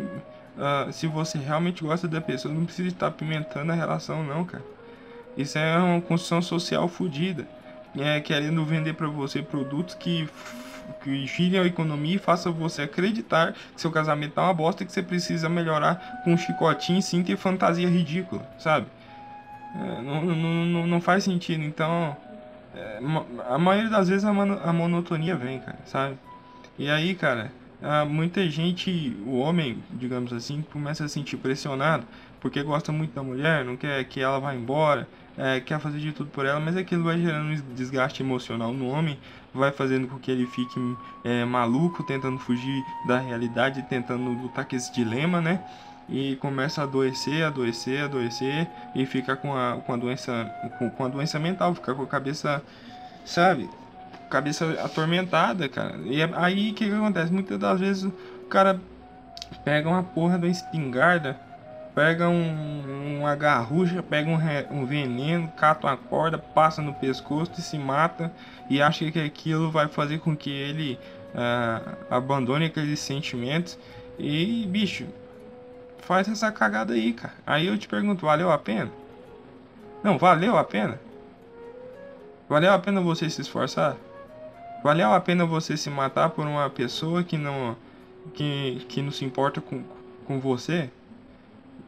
[0.57, 4.65] uh, se você realmente gosta da pessoa, não precisa estar apimentando a relação, não, cara.
[5.37, 7.47] Isso é uma construção social fodida.
[7.97, 10.29] É querendo vender para você produtos que
[11.03, 14.87] que girem a economia e faça você acreditar que seu casamento tá uma bosta e
[14.87, 18.87] que você precisa melhorar com um chicotinho, cinta e fantasia ridícula, sabe?
[19.75, 21.63] É, não, não, não, faz sentido.
[21.63, 22.17] Então,
[22.75, 23.01] é,
[23.49, 26.17] a maioria das vezes a, a monotonia vem, cara, sabe?
[26.79, 27.53] E aí, cara,
[28.09, 32.05] muita gente, o homem, digamos assim, começa a se sentir pressionado
[32.43, 35.09] porque gosta muito da mulher, não quer que ela vá embora,
[35.39, 38.89] é, quer fazer de tudo por ela, mas aquilo vai gerando um desgaste emocional no
[38.89, 39.17] homem,
[39.55, 40.75] vai fazendo com que ele fique
[41.23, 45.63] é, maluco, tentando fugir da realidade, tentando lutar com esse dilema, né?
[46.13, 51.05] E começa a adoecer, adoecer, adoecer e fica com a, com a doença com, com
[51.07, 52.63] a doença mental, fica com a cabeça,
[53.25, 53.69] sabe?
[54.29, 55.97] Cabeça atormentada, cara.
[56.05, 57.33] E é aí o que, que acontece?
[57.33, 58.79] Muitas das vezes o cara
[59.65, 61.41] pega uma porra da espingarda,
[61.95, 64.39] pega um, uma garrucha, pega um,
[64.71, 68.31] um veneno, cata uma corda, passa no pescoço e se mata
[68.69, 70.99] e acha que aquilo vai fazer com que ele
[71.35, 73.79] uh, abandone aqueles sentimentos.
[74.19, 75.07] E, bicho,
[76.03, 77.35] faz essa cagada aí, cara.
[77.47, 78.91] Aí eu te pergunto, valeu a pena?
[80.03, 81.01] Não, valeu a pena?
[82.49, 83.97] Valeu a pena você se esforçar?
[84.83, 87.77] Valeu a pena você se matar por uma pessoa que não
[88.35, 89.83] que, que não se importa com,
[90.27, 90.91] com você?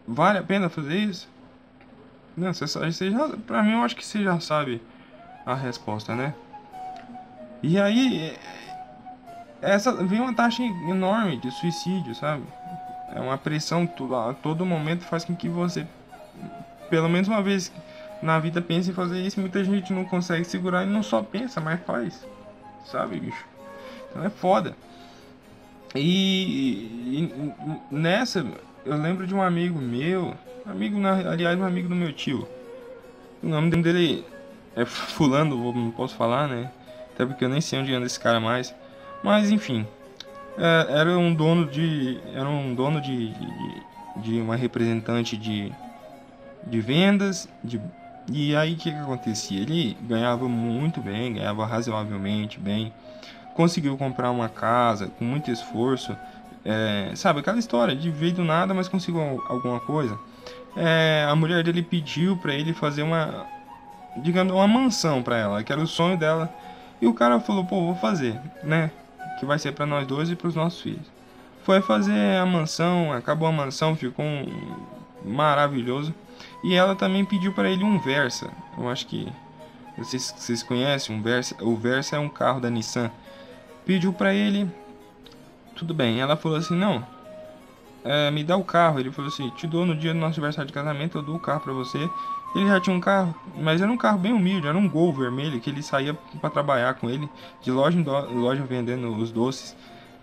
[0.06, 1.28] Vale a pena fazer isso?
[2.36, 4.82] Não, você, você já, pra mim eu acho que você já sabe
[5.46, 6.34] a resposta, né?
[7.62, 8.36] E aí,
[9.62, 12.42] essa vem uma taxa enorme de suicídio, sabe?
[13.14, 13.88] É uma pressão
[14.28, 15.86] a todo momento faz com que você,
[16.90, 17.72] pelo menos uma vez
[18.20, 19.40] na vida, pense em fazer isso.
[19.40, 22.26] Muita gente não consegue segurar e não só pensa, mas faz.
[22.84, 23.44] Sabe, bicho?
[24.10, 24.74] Então é foda.
[25.94, 27.52] E, e
[27.90, 28.44] nessa,
[28.84, 30.34] eu lembro de um amigo meu,
[30.66, 32.48] amigo, aliás, um amigo do meu tio.
[33.42, 34.24] O nome dele
[34.74, 36.70] é Fulano, não posso falar, né?
[37.14, 38.74] Até porque eu nem sei onde anda esse cara mais.
[39.22, 39.86] Mas enfim,
[40.58, 43.82] é, era um dono de era um dono de, de,
[44.16, 45.72] de uma representante de,
[46.66, 47.80] de vendas de,
[48.32, 49.60] e aí o que, que acontecia?
[49.60, 52.92] Ele ganhava muito bem ganhava razoavelmente bem
[53.54, 56.16] conseguiu comprar uma casa com muito esforço
[56.64, 60.18] é, sabe aquela história de veio do nada mas conseguiu alguma coisa.
[60.76, 63.46] É, a mulher dele pediu para ele fazer uma
[64.16, 66.52] digamos uma mansão para ela que era o sonho dela
[67.00, 68.90] e o cara falou pô vou fazer né
[69.38, 71.06] que vai ser para nós dois e para os nossos filhos.
[71.62, 74.46] Foi fazer a mansão, acabou a mansão, ficou um
[75.24, 76.14] maravilhoso.
[76.62, 78.50] E ela também pediu para ele um Versa.
[78.76, 79.26] Eu acho que
[79.96, 81.56] vocês, vocês conhecem um Versa.
[81.62, 83.10] O Versa é um carro da Nissan.
[83.86, 84.70] Pediu para ele,
[85.74, 86.20] tudo bem.
[86.20, 87.06] Ela falou assim, não,
[88.04, 89.00] é, me dá o carro.
[89.00, 91.40] Ele falou assim, te dou no dia do nosso aniversário de casamento, eu dou o
[91.40, 92.10] carro para você.
[92.54, 95.60] Ele já tinha um carro, mas era um carro bem humilde, era um Gol vermelho
[95.60, 97.28] que ele saía para trabalhar com ele,
[97.60, 99.76] de loja em loja vendendo os doces.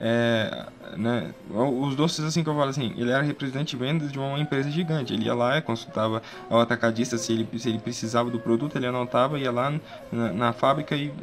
[0.03, 0.65] É,
[0.97, 4.39] né, os doces assim que eu falo assim, ele era representante de vendas de uma
[4.39, 5.13] empresa gigante.
[5.13, 9.37] Ele ia lá, consultava ao atacadista se ele, se ele precisava do produto, ele anotava,
[9.37, 9.73] ia lá
[10.11, 11.13] na, na fábrica e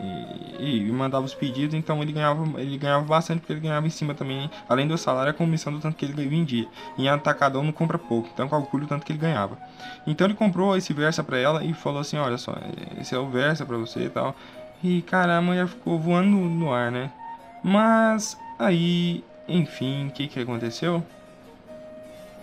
[0.00, 3.90] e, e, mandava os pedidos, então ele ganhava, ele ganhava bastante porque ele ganhava em
[3.90, 6.66] cima também, além do salário, a comissão do tanto que ele vendia.
[6.98, 9.56] Em atacadão não compra pouco, então calcule o tanto que ele ganhava.
[10.06, 12.54] Então ele comprou esse Versa para ela e falou assim: Olha só,
[13.00, 14.34] esse é o Versa para você e tal.
[14.82, 17.10] E cara, a ficou voando no ar, né?
[17.62, 21.04] Mas aí, enfim, o que que aconteceu?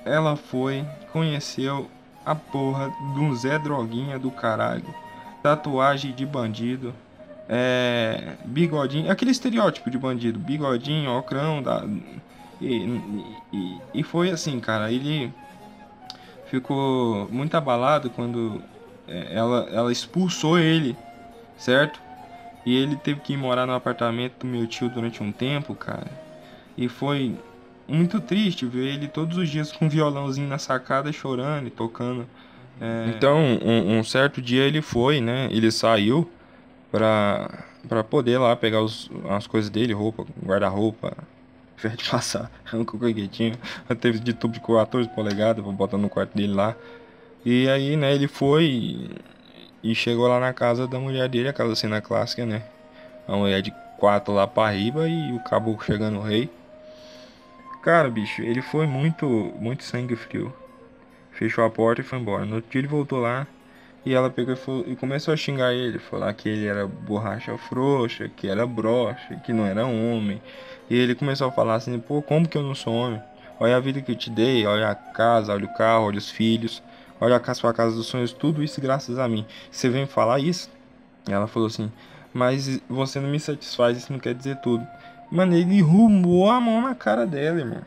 [0.06, 1.90] Ela foi, conheceu
[2.26, 4.96] a porra um Zé Droguinha do caralho.
[5.44, 6.94] Tatuagem de bandido,
[7.50, 11.84] é, bigodinho, aquele estereótipo de bandido, bigodinho, ocrão, da,
[12.62, 13.02] e,
[13.52, 15.34] e, e foi assim, cara, ele
[16.46, 18.62] ficou muito abalado quando
[19.08, 20.96] é, ela, ela expulsou ele,
[21.58, 22.00] certo?
[22.66, 26.12] E ele teve que ir morar no apartamento do meu tio durante um tempo, cara.
[26.78, 27.36] E foi
[27.88, 32.28] muito triste ver ele todos os dias com um violãozinho na sacada chorando e tocando.
[32.80, 33.14] É...
[33.16, 35.48] Então, um, um, certo dia ele foi, né?
[35.52, 36.30] Ele saiu
[36.92, 41.18] pra, pra poder lá pegar os, as coisas dele, roupa, guarda-roupa,
[41.78, 43.56] ferro de passar, um coquetinho.
[44.00, 46.76] Teve de tubo de 14 polegadas pra botar no quarto dele lá.
[47.46, 49.10] E aí, né, ele foi
[49.82, 52.64] e chegou lá na casa da mulher dele, aquela cena clássica, né?
[53.28, 56.50] A mulher de quatro lá pra riba e o caboclo chegando o rei.
[57.82, 59.26] Cara, bicho, ele foi muito,
[59.58, 60.54] muito sangue frio.
[61.32, 62.46] Fechou a porta e foi embora.
[62.46, 63.48] No dia ele voltou lá
[64.06, 66.00] e ela pegou e, falou, e começou a xingar ele.
[66.00, 70.42] Falar que ele era borracha frouxa, que era broxa, que não era homem.
[70.90, 73.22] E ele começou a falar assim: pô, como que eu não sou homem?
[73.60, 76.30] Olha a vida que eu te dei, olha a casa, olha o carro, olha os
[76.30, 76.82] filhos.
[77.22, 79.46] Olha a sua casa dos sonhos, tudo isso graças a mim.
[79.70, 80.70] Você vem falar isso?
[81.28, 81.92] Ela falou assim,
[82.34, 84.88] mas você não me satisfaz, isso não quer dizer tudo.
[85.30, 87.82] Mano, ele rumou a mão na cara dela, irmão.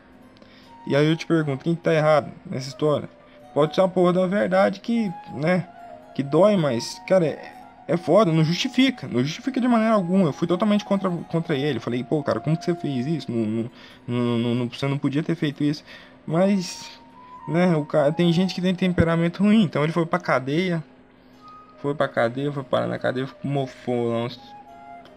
[0.85, 3.09] E aí eu te pergunto, quem que tá errado nessa história?
[3.55, 5.67] Pode ser uma porra da verdade que, né,
[6.13, 7.53] que dói, mas, cara, é,
[7.87, 10.27] é foda, não justifica, não justifica de maneira alguma.
[10.27, 11.79] Eu fui totalmente contra, contra ele.
[11.79, 13.31] Falei, pô, cara, como que você fez isso?
[13.31, 13.69] Não,
[14.07, 15.83] não, não, não, você não podia ter feito isso.
[16.25, 17.01] Mas
[17.47, 17.75] né?
[17.75, 20.83] O cara, tem gente que tem temperamento ruim, então ele foi pra cadeia.
[21.81, 24.39] Foi pra cadeia, foi parar na cadeia, mofou lá uns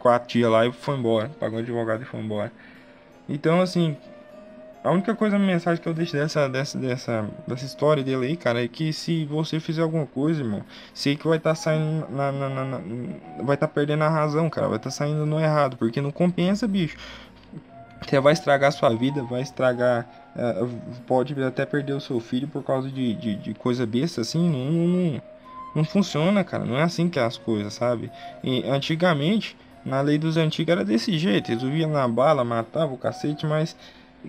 [0.00, 1.28] quatro dias lá e foi embora.
[1.40, 2.52] Pagou advogado e foi embora.
[3.28, 3.96] Então, assim,
[4.87, 8.37] a única coisa, a mensagem que eu deixo dessa, dessa, dessa, dessa história dele aí,
[8.37, 10.62] cara, é que se você fizer alguma coisa, irmão,
[10.94, 12.79] sei que vai estar tá saindo na, na, na, na
[13.42, 16.12] vai estar tá perdendo a razão, cara, vai estar tá saindo no errado, porque não
[16.12, 16.96] compensa, bicho.
[18.01, 20.07] Você vai estragar sua vida, vai estragar.
[20.37, 20.68] Uh,
[21.07, 24.49] pode até perder o seu filho por causa de, de, de coisa besta assim.
[24.49, 25.22] Não, não,
[25.75, 26.64] não, funciona, cara.
[26.64, 28.11] Não é assim que é as coisas, sabe?
[28.44, 31.49] E antigamente, na lei dos antigos era desse jeito.
[31.49, 33.75] Resolvia na bala, matava o cacete, mas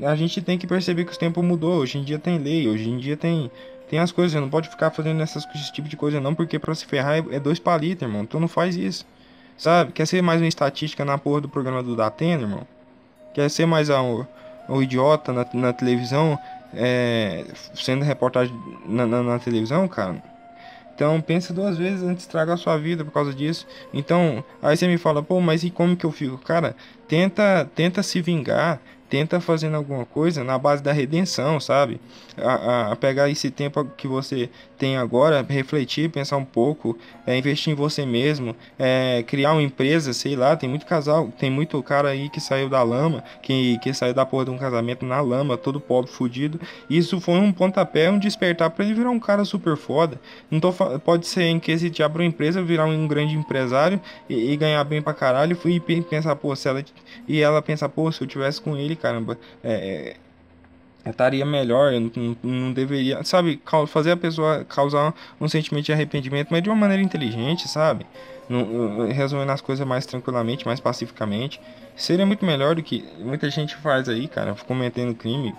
[0.02, 1.80] a gente tem que perceber que o tempo mudou.
[1.80, 3.52] Hoje em dia tem lei, hoje em dia tem.
[3.90, 6.60] Tem as coisas, você não pode ficar fazendo essas, esse tipo de coisa não, porque
[6.60, 8.24] pra se ferrar é, é dois palitos, irmão.
[8.24, 9.06] Então não faz isso.
[9.58, 9.94] Sabe?
[9.94, 12.68] Quer ser mais uma estatística na porra do programa do Datena, irmão?
[13.38, 14.26] quer ser mais um,
[14.68, 16.40] um idiota na, na televisão,
[16.74, 17.46] é,
[17.76, 18.52] sendo reportagem
[18.88, 20.24] na, na, na, televisão, cara.
[20.96, 23.68] Então pensa duas vezes antes de estragar a sua vida por causa disso.
[23.94, 26.40] Então, aí você me fala, pô, mas e como que eu fico?
[26.40, 26.76] Cara,
[27.08, 32.00] tenta, tenta se vingar, tenta fazendo alguma coisa na base da redenção, sabe?
[32.38, 37.74] A, a, pegar esse tempo que você tem agora, refletir, pensar um pouco, é, investir
[37.74, 42.10] em você mesmo, é, criar uma empresa, sei lá, tem muito casal, tem muito cara
[42.10, 45.58] aí que saiu da lama, que, que saiu da porra de um casamento na lama,
[45.58, 46.60] todo pobre, fudido.
[46.90, 50.20] Isso foi um pontapé, um despertar para ele virar um cara super foda.
[50.50, 54.52] Não tô, pode ser em que esse abrir uma empresa, virar um grande empresário e,
[54.52, 56.84] e ganhar bem pra caralho, e pensar, pô, se ela,
[57.28, 60.16] e ela pensar, pô, se eu tivesse com ele, caramba, é,
[61.12, 66.50] estaria melhor, eu não, não, deveria, sabe, fazer a pessoa causar um sentimento de arrependimento,
[66.52, 68.06] mas de uma maneira inteligente, sabe?
[69.14, 71.60] resolvendo as coisas mais tranquilamente, mais pacificamente.
[71.96, 75.54] Seria muito melhor do que muita gente faz aí, cara, cometendo crime.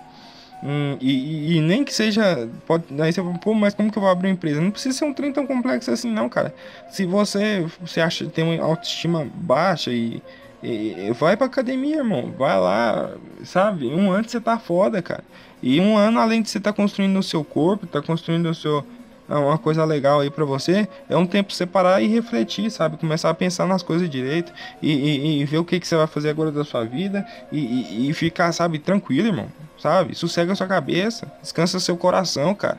[0.63, 2.49] Hum, e, e, nem que seja.
[2.67, 4.61] Pode, aí você fala, pô, mas como que eu vou abrir uma empresa?
[4.61, 6.53] Não precisa ser um trem tão complexo assim, não, cara.
[6.91, 10.21] Se você, você acha tem uma autoestima baixa e
[10.63, 12.33] e, vai pra academia, irmão.
[12.37, 13.13] Vai lá,
[13.45, 13.87] sabe?
[13.87, 15.25] Um ano você tá foda, cara.
[15.63, 18.85] E um ano, além de você tá construindo o seu corpo, tá construindo o seu.
[19.29, 22.97] É uma coisa legal aí para você, é um tempo separar e refletir, sabe?
[22.97, 26.07] Começar a pensar nas coisas direito e, e, e ver o que, que você vai
[26.07, 30.15] fazer agora da sua vida e, e, ficar, sabe, tranquilo, irmão, sabe?
[30.15, 32.79] Sossega a sua cabeça, descansa seu coração, cara.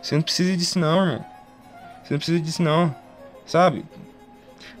[0.00, 1.24] Você não precisa disso, não, irmão.
[2.04, 2.94] Você não precisa disso, não,
[3.44, 3.84] sabe?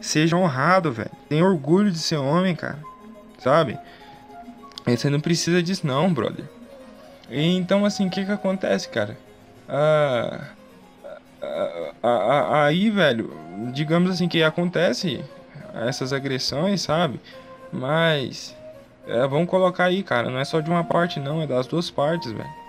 [0.02, 1.10] Seja honrado, velho.
[1.28, 2.78] Tenha orgulho de ser homem, cara.
[3.38, 3.78] Sabe?
[4.86, 6.44] E você não precisa disso, não, brother.
[7.30, 9.16] E, então, assim, o que que acontece, cara?
[9.68, 10.48] Ah,
[11.40, 13.32] ah, ah, ah, aí, velho,
[13.72, 15.24] digamos assim que acontece
[15.86, 17.20] essas agressões, sabe?
[17.72, 18.54] Mas
[19.06, 21.90] é, vamos colocar aí, cara, não é só de uma parte não, é das duas
[21.90, 22.62] partes, velho.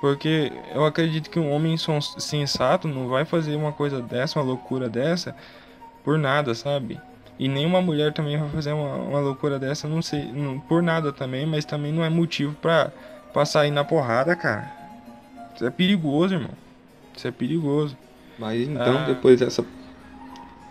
[0.00, 1.76] Porque eu acredito que um homem
[2.18, 5.34] sensato não vai fazer uma coisa dessa, uma loucura dessa,
[6.04, 7.00] por nada, sabe?
[7.38, 11.12] E nenhuma mulher também vai fazer uma, uma loucura dessa, não sei, não, por nada
[11.12, 12.90] também, mas também não é motivo pra,
[13.32, 14.72] pra sair na porrada, cara.
[15.54, 16.50] Isso é perigoso, irmão.
[17.16, 17.96] Isso é perigoso.
[18.38, 19.04] Mas então, ah.
[19.06, 19.64] depois dessa.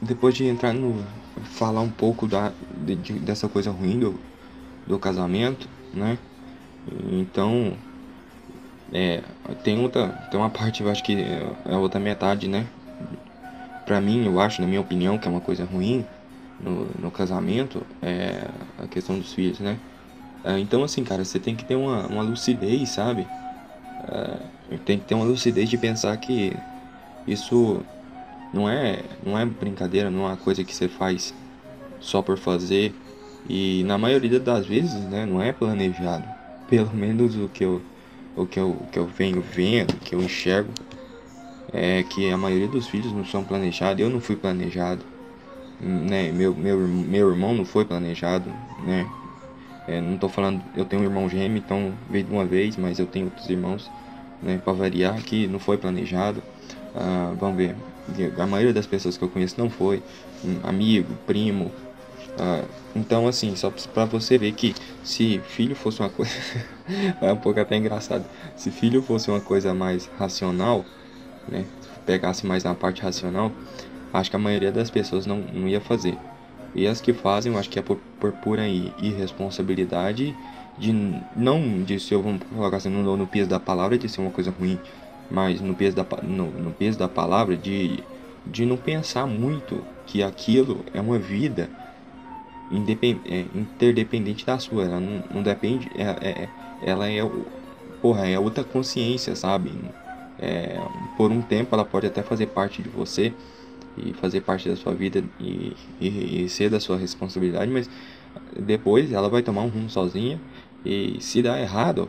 [0.02, 1.04] Depois de entrar no.
[1.44, 2.52] falar um pouco da,
[2.86, 4.20] de, dessa coisa ruim do,
[4.86, 6.18] do casamento, né?
[7.12, 7.74] Então.
[8.94, 9.22] É,
[9.64, 10.08] tem outra.
[10.32, 12.66] Tem uma parte, eu acho que é a outra metade, né?
[13.88, 16.06] Pra mim, eu acho, na minha opinião, que é uma coisa ruim
[16.60, 18.42] no, no casamento, é
[18.78, 19.80] a questão dos filhos, né?
[20.44, 23.26] É, então, assim, cara, você tem que ter uma, uma lucidez, sabe?
[24.10, 26.54] É, tem que ter uma lucidez de pensar que
[27.26, 27.82] isso
[28.54, 31.34] não é, não é brincadeira, não é uma coisa que você faz
[32.02, 32.94] só por fazer.
[33.50, 36.26] E na maioria das vezes, né, não é planejado.
[36.70, 37.82] Pelo menos o que eu,
[38.36, 40.74] o que eu, o que eu venho vendo, o que eu enxergo,
[41.74, 44.02] é que a maioria dos filhos não são planejados.
[44.02, 45.04] Eu não fui planejado,
[45.80, 46.32] né?
[46.32, 48.50] Meu, meu, meu irmão não foi planejado,
[48.86, 49.08] né?
[49.88, 53.00] É, não tô falando, eu tenho um irmão gêmeo, então veio de uma vez, mas
[53.00, 53.90] eu tenho outros irmãos,
[54.42, 54.60] né?
[54.64, 56.44] Para variar, que não foi planejado.
[56.94, 57.76] Ah, vamos ver,
[58.38, 60.02] a maioria das pessoas que eu conheço não foi,
[60.44, 61.72] um amigo, primo.
[62.38, 62.64] Ah,
[62.96, 66.32] então, assim, só para você ver que se filho fosse uma coisa.
[67.22, 68.26] é um pouco até engraçado.
[68.56, 70.86] Se filho fosse uma coisa mais racional,
[71.48, 71.66] né?
[72.06, 73.52] Pegasse mais na parte racional,
[74.14, 76.18] acho que a maioria das pessoas não, não ia fazer.
[76.74, 80.36] E as que fazem, eu acho que é por, por pura irresponsabilidade
[80.78, 80.94] de
[81.36, 84.52] não de ser, vamos colocar assim, no, no peso da palavra de ser uma coisa
[84.52, 84.80] ruim,
[85.30, 88.04] mas no peso da, no, no peso da palavra de,
[88.46, 91.70] de não pensar muito que aquilo é uma vida
[92.72, 96.50] é, interdependente da sua, ela não, não depende, é, é,
[96.82, 97.20] ela é,
[98.02, 99.72] porra, é outra consciência, sabe?
[100.40, 100.80] É,
[101.16, 103.34] por um tempo ela pode até fazer parte de você,
[103.98, 107.90] e fazer parte da sua vida e, e, e, ser da sua responsabilidade, mas
[108.58, 110.40] depois ela vai tomar um rumo sozinha
[110.86, 112.08] e se dar errado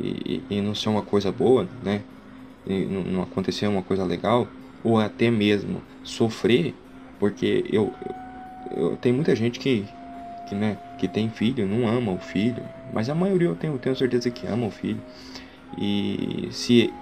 [0.00, 2.02] e, e não ser uma coisa boa, né?
[2.66, 4.48] E não, acontecer uma coisa legal,
[4.82, 6.74] ou até mesmo sofrer,
[7.18, 7.92] porque eu,
[8.74, 9.84] eu, eu tem muita gente que,
[10.48, 12.62] que, né, que tem filho, não ama o filho,
[12.92, 15.00] mas a maioria eu tenho, tenho certeza que ama o filho.
[15.78, 16.92] E se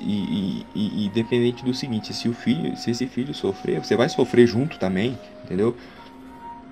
[0.00, 4.08] e, e, e, dependente do seguinte, se o filho, se esse filho sofrer, você vai
[4.08, 5.76] sofrer junto também, entendeu?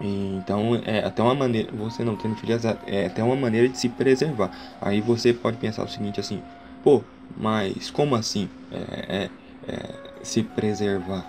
[0.01, 3.89] Então é até uma maneira, você não tendo filhos, é até uma maneira de se
[3.89, 4.51] preservar.
[4.81, 6.43] Aí você pode pensar o seguinte assim,
[6.85, 7.03] pô,
[7.37, 9.31] mas como assim é,
[9.69, 11.25] é, é se preservar?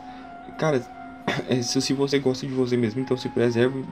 [0.58, 0.86] Cara,
[1.50, 3.84] é, se você gosta de você mesmo, então se preserve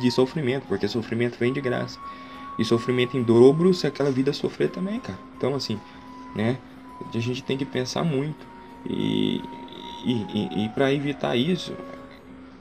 [0.00, 1.98] de sofrimento, porque sofrimento vem de graça.
[2.58, 5.18] E sofrimento em dobro se aquela vida sofrer também, cara.
[5.36, 5.78] Então assim,
[6.34, 6.58] né?
[7.14, 8.46] A gente tem que pensar muito.
[8.88, 9.40] E,
[10.04, 11.74] e, e, e para evitar isso,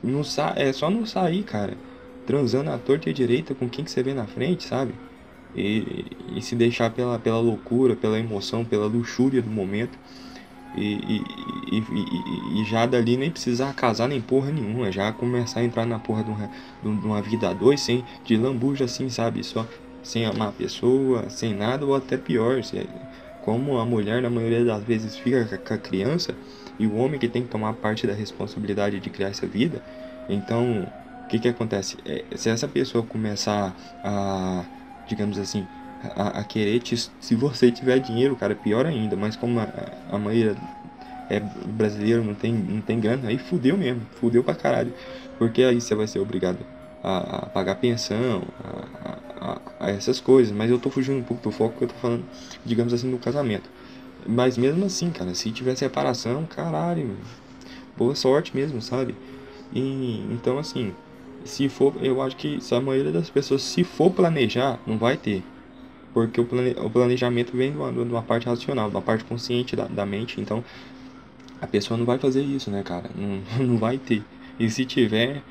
[0.03, 1.77] não sa é só não sair, cara,
[2.25, 4.93] transando à torta e à direita com quem que você vê na frente, sabe?
[5.55, 6.05] E,
[6.36, 9.97] e se deixar pela, pela loucura, pela emoção, pela luxúria do momento.
[10.75, 11.23] E, e,
[11.71, 15.97] e, e, já dali nem precisar casar nem porra nenhuma, já começar a entrar na
[15.97, 16.47] porra de uma,
[16.84, 19.43] de uma vida a dois, sem de lambuja assim, sabe?
[19.43, 19.65] Só
[20.03, 22.88] sem amar a pessoa, sem nada, ou até pior, se,
[23.41, 26.36] como a mulher na maioria das vezes fica com a criança
[26.78, 29.82] e o homem que tem que tomar parte da responsabilidade de criar essa vida,
[30.28, 30.84] então
[31.25, 31.97] o que que acontece?
[32.06, 34.65] É, se essa pessoa começar a,
[35.06, 35.67] digamos assim,
[36.02, 39.67] a, a, querer te, se você tiver dinheiro, cara, pior ainda, mas como a,
[40.10, 40.56] a maioria
[41.30, 44.93] é brasileiro, não tem, não tem grana, aí fudeu mesmo, fudeu pra caralho,
[45.38, 46.65] porque aí você vai ser obrigado
[47.04, 49.08] a, a pagar pensão, a,
[49.79, 52.25] a, essas coisas, mas eu tô fugindo um pouco do foco que eu tô falando,
[52.65, 53.69] digamos assim, do casamento.
[54.27, 57.15] Mas mesmo assim, cara, se tiver separação, caralho,
[57.95, 59.15] boa sorte mesmo, sabe?
[59.73, 60.93] E então assim,
[61.45, 65.15] se for, eu acho que se a maioria das pessoas se for planejar, não vai
[65.15, 65.43] ter.
[66.13, 69.75] Porque o, plane, o planejamento vem de uma, de uma parte racional, uma parte consciente
[69.75, 70.63] da, da mente, então
[71.61, 73.09] a pessoa não vai fazer isso, né, cara?
[73.15, 74.23] Não, não vai ter.
[74.59, 75.43] E se tiver,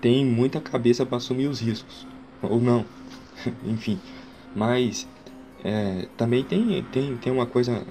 [0.00, 2.06] tem muita cabeça para assumir os riscos.
[2.42, 2.84] Ou não.
[3.66, 3.98] Enfim.
[4.54, 5.06] Mas
[5.64, 7.82] é, também tem, tem, tem uma coisa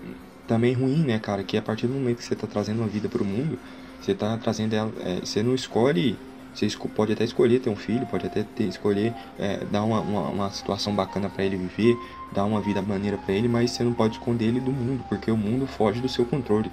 [0.47, 1.43] também ruim, né, cara?
[1.43, 3.57] Que a partir do momento que você está trazendo uma vida para o mundo,
[3.99, 4.91] você está trazendo ela.
[5.01, 6.17] É, você não escolhe.
[6.53, 10.29] Você pode até escolher ter um filho, pode até ter, escolher é, dar uma, uma,
[10.29, 11.97] uma, situação bacana para ele viver,
[12.31, 15.31] dar uma vida maneira para ele, mas você não pode esconder ele do mundo, porque
[15.31, 16.71] o mundo foge do seu controle.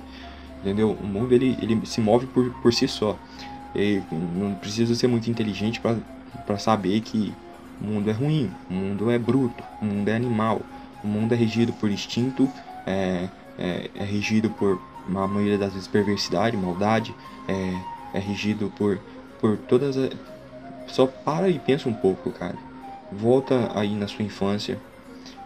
[0.61, 0.90] Entendeu?
[0.90, 3.16] O mundo ele, ele se move por, por si só.
[3.74, 7.33] E não precisa ser muito inteligente para saber que
[7.81, 10.61] o mundo é ruim, o mundo é bruto, o mundo é animal,
[11.03, 12.49] o mundo é regido por instinto,
[12.87, 13.28] é,
[13.59, 17.14] é, é regido por, a maioria das vezes, perversidade, maldade,
[17.49, 18.99] é, é regido por,
[19.41, 20.11] por todas as...
[20.87, 22.57] Só para e pensa um pouco, cara.
[23.12, 24.78] Volta aí na sua infância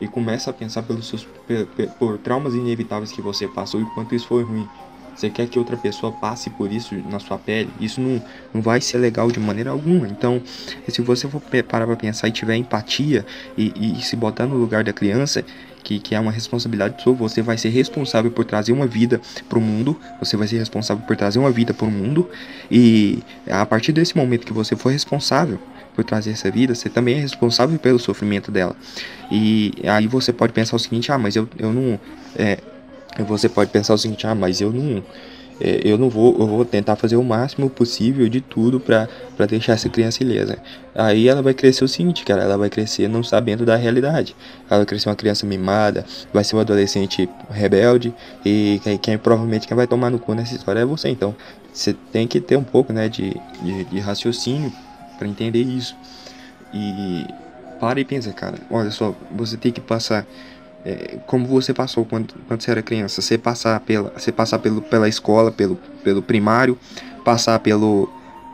[0.00, 4.14] e começa a pensar pelos seus, por, por traumas inevitáveis que você passou e quanto
[4.14, 4.68] isso foi ruim.
[5.14, 7.70] Você quer que outra pessoa passe por isso na sua pele?
[7.80, 10.08] Isso não, não vai ser legal de maneira alguma.
[10.08, 10.42] Então,
[10.88, 13.24] se você for parar pra pensar e tiver empatia
[13.56, 15.44] e, e, e se botar no lugar da criança,
[15.84, 19.58] que, que é uma responsabilidade sua, você vai ser responsável por trazer uma vida para
[19.58, 22.28] o mundo, você vai ser responsável por trazer uma vida para o mundo,
[22.70, 25.60] e a partir desse momento que você for responsável
[25.94, 28.74] por trazer essa vida, você também é responsável pelo sofrimento dela.
[29.30, 32.00] E aí você pode pensar o seguinte: ah, mas eu, eu não.
[32.36, 32.58] É,
[33.18, 35.02] você pode pensar o seguinte: ah, mas eu não
[35.60, 39.08] é, eu não vou, eu vou tentar fazer o máximo possível de tudo para
[39.48, 40.58] deixar essa criança ilesa.
[40.94, 44.34] Aí ela vai crescer o seguinte, cara, ela vai crescer não sabendo da realidade.
[44.68, 48.12] Ela vai crescer uma criança mimada, vai ser um adolescente rebelde
[48.44, 51.08] e quem, quem provavelmente quem vai tomar no cu nessa história é você.
[51.08, 51.34] Então,
[51.72, 54.72] você tem que ter um pouco, né, de, de, de raciocínio
[55.18, 55.96] para entender isso.
[56.72, 57.26] E
[57.78, 60.26] para e pensa, cara, olha só, você tem que passar
[60.84, 64.82] é, como você passou quando, quando você era criança, você passar pela, você passar pelo,
[64.82, 66.78] pela escola, pelo, pelo primário,
[67.24, 68.08] passar pelo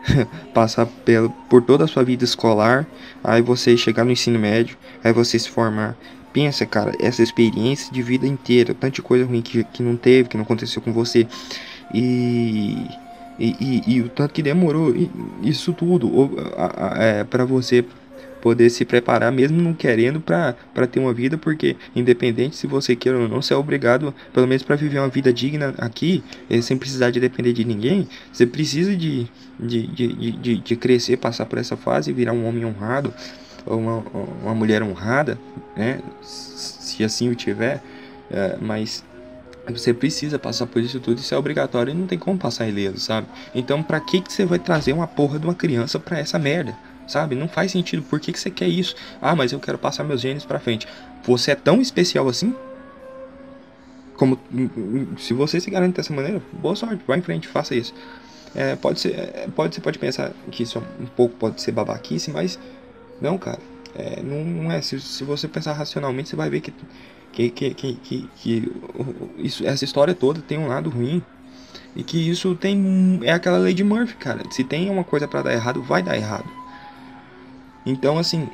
[0.54, 2.86] passar pelo, por toda a sua vida escolar,
[3.22, 5.96] aí você chegar no ensino médio, aí você se formar.
[6.32, 10.36] Pensa, cara, essa experiência de vida inteira, tanta coisa ruim que, que não teve, que
[10.36, 11.26] não aconteceu com você,
[11.92, 12.86] e,
[13.36, 14.94] e, e, e o tanto que demorou
[15.42, 16.08] isso tudo
[16.96, 17.84] é, para você
[18.40, 23.18] poder se preparar mesmo não querendo para ter uma vida, porque independente se você queira
[23.18, 26.76] ou não, você é obrigado, pelo menos para viver uma vida digna aqui, eh, sem
[26.76, 29.26] precisar de depender de ninguém, você precisa de,
[29.58, 33.12] de, de, de, de crescer, passar por essa fase, virar um homem honrado,
[33.66, 34.04] ou uma,
[34.42, 35.38] uma mulher honrada,
[35.76, 36.00] né?
[36.22, 37.82] Se assim o tiver,
[38.30, 39.04] é, mas
[39.68, 42.98] você precisa passar por isso tudo, isso é obrigatório e não tem como passar ileso,
[42.98, 43.26] sabe?
[43.54, 46.76] Então, pra que, que você vai trazer uma porra de uma criança pra essa merda?
[47.10, 47.34] Sabe?
[47.34, 48.02] Não faz sentido.
[48.02, 48.94] Por que, que você quer isso?
[49.20, 50.86] Ah, mas eu quero passar meus genes para frente.
[51.24, 52.54] Você é tão especial assim?
[54.16, 54.38] Como
[55.18, 57.94] se você se garante dessa maneira, boa sorte, vai em frente, faça isso.
[58.54, 61.72] É, pode ser, é, pode você pode pensar que isso é um pouco pode ser
[61.72, 62.58] babaquice, mas
[63.20, 63.60] não, cara.
[63.94, 64.82] É, não, não, é.
[64.82, 66.72] Se, se você pensar racionalmente, você vai ver que
[67.32, 68.72] que, que, que, que, que
[69.38, 71.22] isso, essa história toda tem um lado ruim.
[71.94, 73.20] E que isso tem.
[73.22, 74.42] É aquela lei de Murphy, cara.
[74.50, 76.48] Se tem uma coisa para dar errado, vai dar errado.
[77.84, 78.48] Então, assim,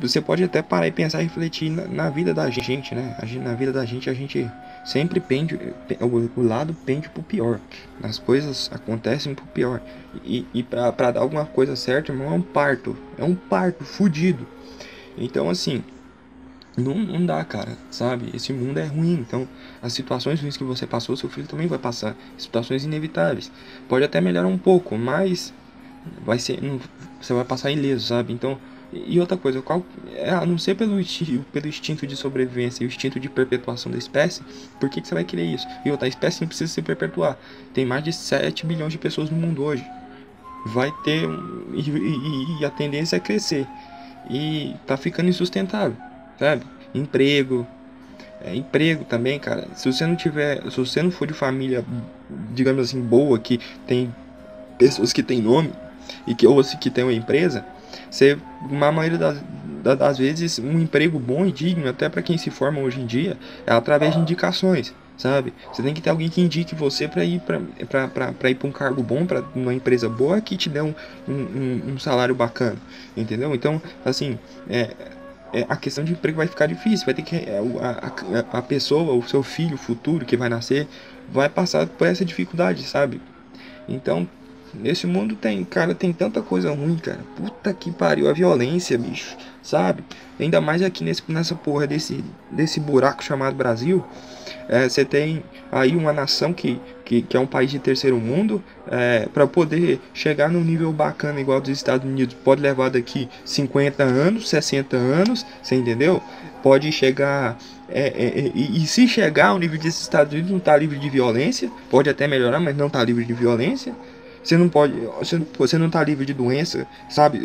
[0.00, 3.16] você pode até parar e pensar e refletir na, na, vida da gente, né?
[3.42, 4.50] Na vida da gente, a gente
[4.84, 5.58] sempre pende,
[6.00, 7.58] o, o lado pende pro pior.
[8.02, 9.80] As coisas acontecem pro pior.
[10.22, 12.94] E, e pra, pra dar alguma coisa certa, irmão, é um parto.
[13.16, 14.46] É um parto fudido.
[15.16, 15.82] Então, assim,
[16.76, 18.30] não, não dá, cara, sabe?
[18.34, 19.14] Esse mundo é ruim.
[19.14, 19.48] Então,
[19.80, 22.14] as situações ruins que você passou, seu filho também vai passar.
[22.36, 23.50] Situações inevitáveis.
[23.88, 25.54] Pode até melhorar um pouco, mas
[26.24, 26.62] vai ser.
[26.62, 26.78] Não,
[27.26, 28.32] você vai passar ileso, sabe?
[28.32, 28.58] Então,
[28.92, 30.96] e outra coisa, qual, é, a não ser pelo,
[31.52, 34.42] pelo instinto de sobrevivência e o instinto de perpetuação da espécie,
[34.78, 35.66] por que, que você vai querer isso?
[35.84, 37.36] E outra, a espécie não precisa se perpetuar.
[37.74, 39.84] Tem mais de 7 bilhões de pessoas no mundo hoje.
[40.66, 41.28] Vai ter.
[41.74, 43.66] E, e, e a tendência é crescer.
[44.30, 45.96] E tá ficando insustentável,
[46.38, 46.62] sabe?
[46.94, 47.66] Emprego.
[48.40, 49.68] É, emprego também, cara.
[49.74, 50.62] Se você não tiver.
[50.70, 51.84] Se você não for de família,
[52.52, 54.12] digamos assim, boa, que tem
[54.78, 55.72] pessoas que têm nome
[56.26, 57.64] e que ou que tem uma empresa,
[58.10, 58.38] você,
[58.70, 59.38] na maioria das,
[59.98, 63.36] das vezes, um emprego bom e digno, até para quem se forma hoje em dia,
[63.66, 65.52] é através de indicações, sabe?
[65.72, 69.02] Você tem que ter alguém que indique você para ir para ir para um cargo
[69.02, 70.94] bom, para uma empresa boa que te dê um,
[71.28, 72.76] um, um salário bacana,
[73.16, 73.54] entendeu?
[73.54, 74.38] Então, assim,
[74.68, 74.90] é,
[75.52, 78.12] é, a questão de emprego vai ficar difícil, vai ter que é, a,
[78.54, 80.86] a, a pessoa, o seu filho futuro que vai nascer,
[81.30, 83.20] vai passar por essa dificuldade, sabe?
[83.88, 84.28] Então,
[84.80, 87.20] Nesse mundo tem, cara, tem tanta coisa ruim, cara.
[87.36, 90.04] Puta que pariu, a violência, bicho, sabe?
[90.38, 94.04] Ainda mais aqui nesse, nessa porra desse, desse buraco chamado Brasil.
[94.88, 98.62] Você é, tem aí uma nação que, que, que, é um país de terceiro mundo,
[98.90, 104.02] é, para poder chegar num nível bacana igual dos Estados Unidos, pode levar daqui 50
[104.02, 106.20] anos, 60 anos, você entendeu?
[106.62, 107.56] Pode chegar.
[107.88, 110.98] É, é, é, e, e, se chegar ao nível desses Estados Unidos, não está livre
[110.98, 113.94] de violência, pode até melhorar, mas não está livre de violência.
[114.46, 114.94] Você não pode.
[115.58, 117.40] Você, não tá livre de doença, sabe?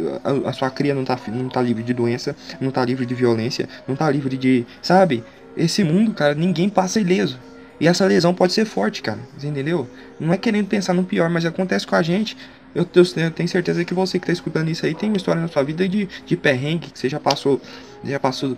[0.45, 3.68] A, sua cria não tá, não tá livre de doença, não tá livre de violência,
[3.88, 4.68] não tá livre de.
[4.84, 5.24] Sabe?
[5.58, 7.39] Esse mundo, cara, ninguém passa ileso.
[7.80, 9.18] E essa lesão pode ser forte, cara.
[9.43, 9.89] Entendeu?
[10.20, 12.38] Não é querendo pensar no pior, mas acontece com a gente.
[12.76, 15.47] Eu, eu tenho certeza que você que tá escutando isso aí tem uma história na
[15.47, 17.60] sua vida de, de perrengue que você já passou.
[18.04, 18.56] Já passou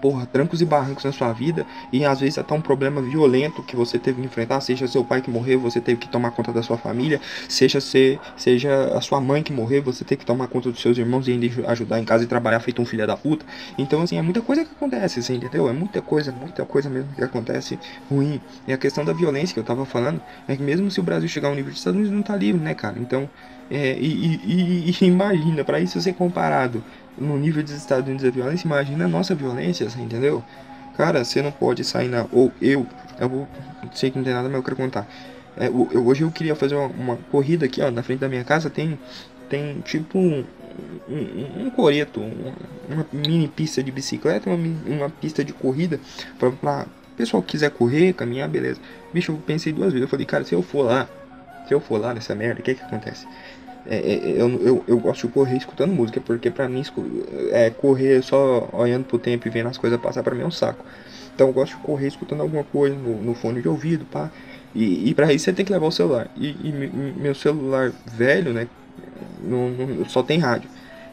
[0.00, 3.74] porra, trancos e barrancos na sua vida e às vezes até um problema violento que
[3.74, 6.62] você teve que enfrentar, seja seu pai que morreu, você teve que tomar conta da
[6.62, 10.70] sua família, seja ser, seja a sua mãe que morreu, você teve que tomar conta
[10.70, 13.44] dos seus irmãos e ainda ajudar em casa e trabalhar feito um filho da puta.
[13.76, 15.68] Então assim, é muita coisa que acontece, assim, entendeu?
[15.68, 17.78] É muita coisa, muita coisa mesmo que acontece
[18.08, 18.40] ruim.
[18.66, 21.28] E a questão da violência que eu tava falando é que mesmo se o Brasil
[21.28, 22.98] chegar ao nível dos Estados Unidos não tá livre, né, cara?
[22.98, 23.28] Então,
[23.70, 26.82] é, e, e, e, imagina, para isso ser comparado
[27.20, 30.42] no nível dos Estados Unidos a violência, imagina a nossa violência, assim, entendeu?
[30.96, 32.26] Cara, você não pode sair na.
[32.32, 32.86] Ou eu,
[33.20, 33.48] eu vou.
[33.94, 35.06] Sei que não tem nada, mas eu quero contar.
[35.56, 38.44] É, eu, hoje eu queria fazer uma, uma, corrida aqui, ó, na frente da minha
[38.44, 38.98] casa tem,
[39.48, 40.44] tem tipo um,
[41.08, 44.56] um, um coreto, uma, mini pista de bicicleta, uma,
[44.86, 46.00] uma pista de corrida
[46.38, 48.80] pra, pra pessoal que quiser correr, caminhar, beleza.
[49.12, 51.08] Bicho, eu pensei duas vezes, eu falei, cara, se eu for lá,
[51.66, 53.26] se eu for lá nessa merda, o que que acontece?
[53.90, 56.82] É, é, eu, eu, eu gosto de correr escutando música, porque pra mim
[57.50, 60.50] é, correr só olhando pro tempo e vendo as coisas passar pra mim é um
[60.50, 60.84] saco.
[61.34, 64.30] Então eu gosto de correr escutando alguma coisa no, no fone de ouvido, pá.
[64.74, 66.28] E, e pra isso você tem que levar o celular.
[66.36, 66.72] E, e
[67.16, 68.68] meu celular velho, né?
[69.42, 70.68] Não, não, só tem rádio.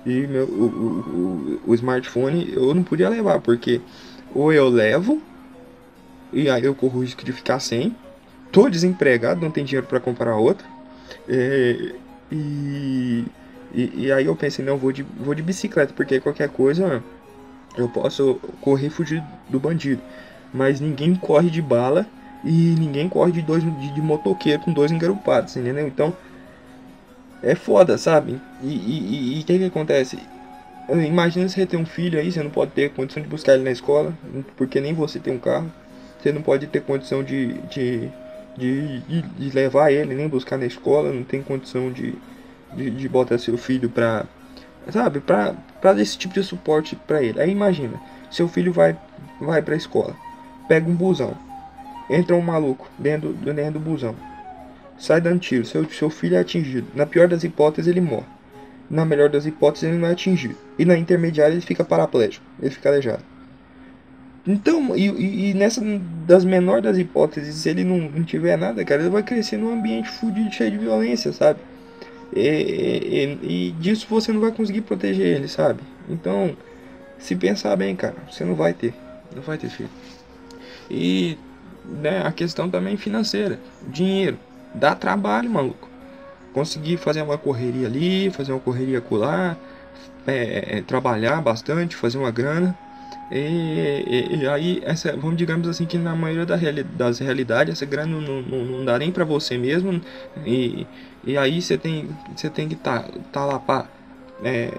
[0.05, 3.82] E meu, o, o, o, smartphone eu não podia levar, porque
[4.34, 5.21] ou eu levo,
[6.32, 7.95] e aí eu corro o risco de ficar sem.
[8.51, 10.65] Tô desempregado, não tenho dinheiro para comprar outro.
[11.28, 11.93] É,
[12.32, 13.26] e,
[13.73, 17.03] e, e, aí eu pensei, não, vou de, vou de bicicleta, porque qualquer coisa
[17.78, 20.01] eu posso correr e fugir do bandido.
[20.53, 22.05] Mas ninguém corre de bala
[22.43, 25.88] e ninguém corre de dois de, de motoqueiro com dois engarupados, entendeu?
[25.88, 26.15] Então
[27.43, 28.39] é foda, sabe?
[28.63, 30.17] E o que que acontece?
[30.89, 33.71] Imagina você ter um filho aí, você não pode ter condição de buscar ele na
[33.71, 34.13] escola,
[34.55, 35.71] porque nem você tem um carro.
[36.21, 38.09] Você não pode ter condição de, de
[38.58, 42.16] de, de, de, levar ele, nem buscar na escola, não tem condição de,
[42.74, 44.26] de, de botar seu filho pra,
[44.91, 47.39] sabe, pra, pra esse tipo de suporte pra ele.
[47.39, 47.99] Aí imagina,
[48.32, 48.97] seu filho vai,
[49.39, 50.16] vai pra escola,
[50.68, 51.36] pega um busão,
[52.10, 54.16] entra um maluco dentro, dentro do busão,
[54.97, 56.88] sai dando tiro, seu, seu filho é atingido.
[56.95, 58.26] Na pior das hipóteses, ele morre.
[58.89, 60.56] Na melhor das hipóteses, ele não é atingido.
[60.78, 63.24] E na intermediária, ele fica paraplégico, ele fica aleijado.
[64.48, 65.82] Então, e, e, nessa
[66.28, 69.74] das menores das hipóteses, se ele não, não tiver nada, cara, ele vai crescer num
[69.74, 71.60] ambiente fudido, cheio de violência, sabe?
[72.36, 75.82] E, e, e, disso você não vai conseguir proteger ele, sabe?
[76.08, 76.56] Então,
[77.18, 78.93] se pensar bem, cara, você não vai ter,
[79.36, 79.89] não vai ter filho.
[80.91, 81.38] E
[81.84, 84.38] né, a questão também financeira, dinheiro,
[84.76, 85.89] dá trabalho, maluco.
[86.54, 89.58] Conseguir fazer uma correria ali, fazer uma correria colar,
[90.28, 92.78] é, é, trabalhar bastante, fazer uma grana
[93.32, 97.74] e, e, e, aí, essa, vamos digamos assim que na maioria da reali das realidades,
[97.74, 99.99] essa grana não, não, não dá nem para você mesmo.
[100.45, 100.86] E,
[101.24, 103.88] e aí você tem, você tem que tá, tá lá para
[104.43, 104.72] é,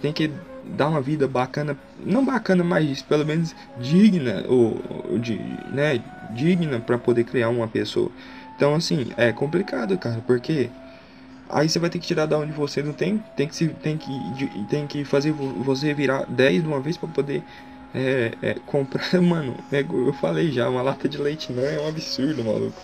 [0.00, 0.30] tem que
[0.64, 4.80] dar uma vida bacana, não bacana, mas pelo menos digna ou,
[5.18, 5.38] de,
[5.72, 8.10] né, digna para poder criar uma pessoa.
[8.54, 10.70] Então assim, é complicado, cara, porque
[11.52, 13.98] aí você vai ter que tirar da onde você não tem, tem que, se, tem
[13.98, 14.10] que,
[14.70, 17.44] tem que fazer você virar 10 de uma vez para poder
[17.94, 21.88] é, é, comprar, mano, é, eu falei já, uma lata de leite não é um
[21.88, 22.74] absurdo, maluco.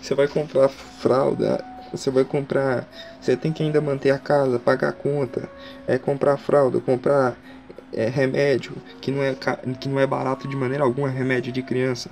[0.00, 2.86] Você vai comprar fralda, você vai comprar,
[3.20, 5.48] você tem que ainda manter a casa, pagar a conta,
[5.86, 7.36] é comprar fralda, comprar
[7.92, 9.34] é, remédio, que não é
[9.78, 12.08] que não é barato de maneira alguma, remédio de criança.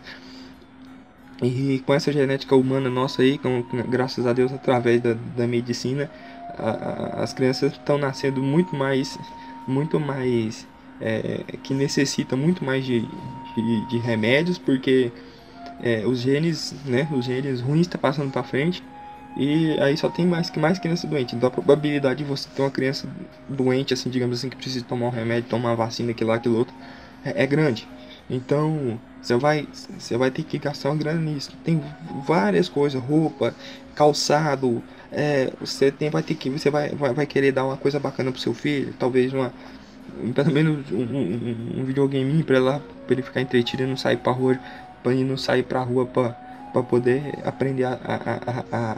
[1.43, 6.11] E com essa genética humana nossa aí, com, graças a Deus, através da, da medicina,
[6.59, 9.19] a, a, as crianças estão nascendo muito mais,
[9.67, 10.67] muito mais,
[11.01, 15.11] é, que necessita muito mais de, de, de remédios, porque
[15.83, 18.83] é, os genes, né, os genes ruins estão tá passando para frente
[19.37, 21.35] e aí só tem mais que mais criança doente.
[21.35, 23.09] Então a probabilidade de você ter uma criança
[23.49, 26.59] doente, assim, digamos assim, que precisa tomar um remédio, tomar uma vacina, aquilo lá, aquilo
[26.59, 26.75] outro,
[27.25, 27.87] é, é grande.
[28.31, 29.69] Então, você vai,
[29.99, 31.53] você vai ter que gastar uma grana nisso.
[31.65, 31.83] Tem
[32.27, 33.55] várias coisas, roupa,
[33.95, 34.83] calçado.
[35.11, 38.31] É, você tem, vai ter que, você vai, vai, vai querer dar uma coisa bacana
[38.31, 39.53] pro seu filho, talvez uma,
[40.35, 44.19] pelo menos um, um, um videogame para lá, para ele ficar entretido e não sair
[44.19, 44.59] para rua,
[45.03, 48.97] para ele não sair para rua para poder aprender a, a, a, a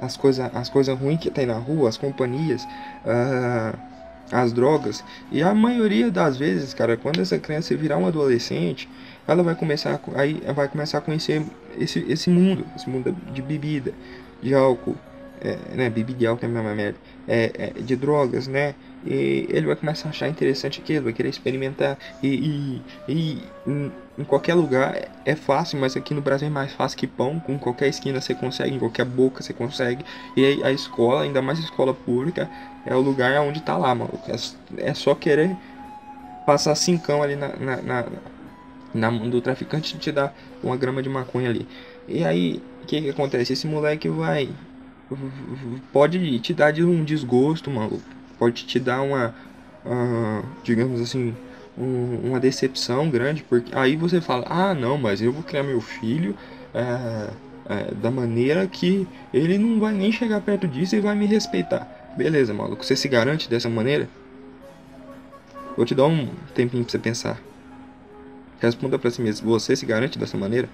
[0.00, 2.64] as coisas as coisas ruins que tem na rua, as companhias.
[3.04, 3.93] Uh,
[4.30, 5.04] as drogas.
[5.30, 8.88] E a maioria das vezes, cara, quando essa criança virar um adolescente,
[9.26, 11.42] ela vai começar a, aí vai começar a conhecer
[11.78, 13.92] esse, esse mundo, esse mundo de bebida,
[14.42, 14.96] de álcool,
[15.40, 19.46] é, né, bebida de álcool é a mesma merda, é, é, de drogas, né, e
[19.50, 24.54] ele vai começar a achar interessante aquilo, vai querer experimentar, e, e, e em, qualquer
[24.54, 28.20] lugar é fácil, mas aqui no Brasil é mais fácil que pão, com qualquer esquina
[28.20, 30.04] você consegue, em qualquer boca você consegue,
[30.36, 32.50] e a escola, ainda mais a escola pública,
[32.86, 35.56] é o lugar onde tá lá, mano, é, é só querer
[36.44, 38.04] passar cincão ali na, na, na,
[38.92, 41.66] na mão do traficante e te dar uma grama de maconha ali.
[42.06, 43.52] E aí, o que, que acontece?
[43.54, 44.48] Esse moleque vai.
[45.92, 48.02] Pode te dar um desgosto, maluco.
[48.38, 49.34] Pode te dar uma.
[49.84, 51.34] Uh, digamos assim.
[51.76, 53.42] Um, uma decepção grande.
[53.42, 56.36] Porque aí você fala: Ah, não, mas eu vou criar meu filho.
[56.72, 57.30] É,
[57.66, 62.14] é, da maneira que ele não vai nem chegar perto disso e vai me respeitar.
[62.16, 62.84] Beleza, maluco.
[62.84, 64.08] Você se garante dessa maneira?
[65.76, 67.40] Vou te dar um tempinho pra você pensar.
[68.60, 69.48] Responda pra si mesmo.
[69.50, 70.68] Você se garante dessa maneira?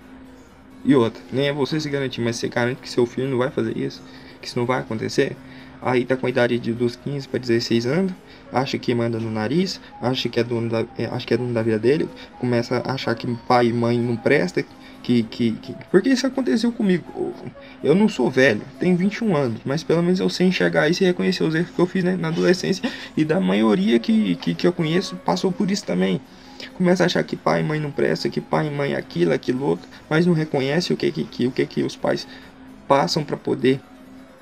[0.85, 3.51] E outra, nem é você se garantir, mas você garante que seu filho não vai
[3.51, 4.03] fazer isso,
[4.41, 5.37] que isso não vai acontecer.
[5.83, 8.13] Aí tá com a idade de dos 15 para 16 anos,
[8.53, 11.53] acha que manda no nariz, acha que é dono da, é, acha que é dono
[11.53, 14.65] da vida dele, começa a achar que pai e mãe não presta,
[15.03, 17.35] que, que, que, porque isso aconteceu comigo.
[17.83, 21.07] Eu não sou velho, tenho 21 anos, mas pelo menos eu sei enxergar isso e
[21.07, 24.67] reconhecer os erros que eu fiz né, na adolescência e da maioria que, que, que
[24.67, 26.21] eu conheço passou por isso também.
[26.75, 29.33] Começa a achar que pai e mãe não presta, que pai e mãe é aquilo,
[29.33, 32.27] aquilo outro, mas não reconhece o que que, que o que que os pais
[32.87, 33.81] passam para poder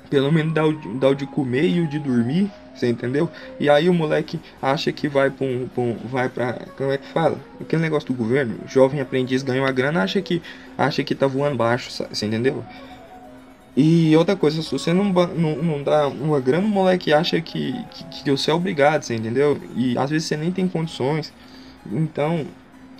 [0.09, 3.29] pelo menos dar o, dar o de comer e o de dormir, você entendeu?
[3.59, 6.97] E aí o moleque acha que vai para um, pra um, vai para como é
[6.97, 7.37] que fala?
[7.59, 10.41] Aquele negócio do governo, jovem aprendiz ganha uma grana, acha que
[10.77, 12.63] acha que tá voando baixo, você entendeu?
[13.75, 17.73] E outra coisa, se você não, não, não dá uma grana, o moleque acha que,
[17.91, 19.57] que, que você é obrigado, você entendeu?
[19.75, 21.31] E às vezes você nem tem condições.
[21.89, 22.45] Então,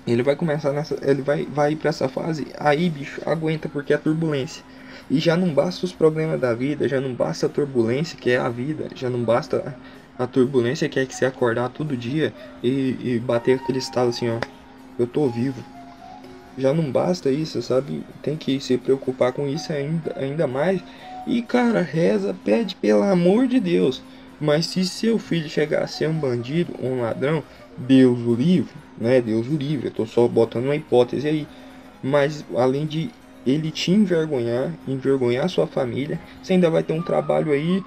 [0.08, 0.98] ele vai começar nessa.
[1.02, 2.48] Ele vai, vai pra essa fase.
[2.58, 4.64] Aí, bicho, aguenta, porque é turbulência.
[5.10, 8.38] E já não basta os problemas da vida, já não basta a turbulência que é
[8.38, 9.76] a vida, já não basta
[10.18, 14.30] a turbulência que é que você acordar todo dia e, e bater aquele estado assim,
[14.30, 14.40] ó.
[15.00, 15.64] Eu tô vivo.
[16.58, 18.04] Já não basta isso, sabe?
[18.22, 20.82] Tem que se preocupar com isso ainda, ainda mais.
[21.26, 24.04] E cara, reza, pede pelo amor de Deus.
[24.42, 27.42] Mas se seu filho chegar a ser um bandido, um ladrão,
[27.78, 29.22] Deus o livre, né?
[29.22, 29.88] Deus o livre.
[29.88, 31.48] Eu tô só botando uma hipótese aí.
[32.04, 33.10] Mas além de
[33.50, 37.84] ele te envergonhar, envergonhar sua família, você ainda vai ter um trabalho aí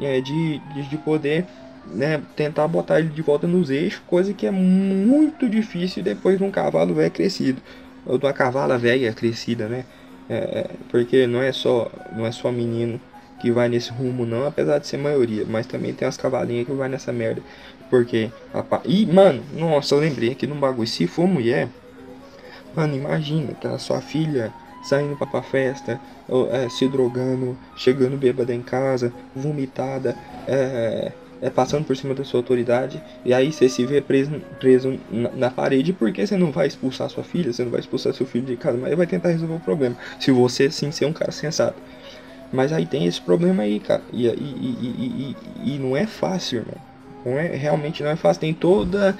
[0.00, 1.46] é, de, de, de poder
[1.86, 6.44] né, tentar botar ele de volta nos eixos, coisa que é muito difícil depois de
[6.44, 7.60] um cavalo velho crescido,
[8.06, 9.84] ou de uma cavala velha crescida, né?
[10.28, 13.00] É, porque não é só não é só menino
[13.40, 16.72] que vai nesse rumo não, apesar de ser maioria, mas também tem as cavalinhas que
[16.72, 17.42] vai nessa merda.
[17.88, 21.68] Porque, rapaz, e mano, nossa, eu lembrei aqui num bagulho, se for mulher,
[22.76, 24.52] mano, imagina, tá sua filha
[24.82, 26.00] saindo pra, pra festa,
[26.52, 30.16] é, se drogando, chegando bêbada em casa, vomitada,
[30.46, 31.12] é,
[31.42, 35.30] é, passando por cima da sua autoridade, e aí você se vê preso, preso na,
[35.30, 38.46] na, parede porque você não vai expulsar sua filha, você não vai expulsar seu filho
[38.46, 39.96] de casa, mas vai tentar resolver o problema.
[40.18, 41.80] Se você sim ser um cara sensato.
[42.52, 44.02] Mas aí tem esse problema aí, cara.
[44.12, 46.76] E, e, e, e, e não é fácil, irmão.
[47.24, 48.40] Não é, realmente não é fácil.
[48.40, 49.16] Tem toda.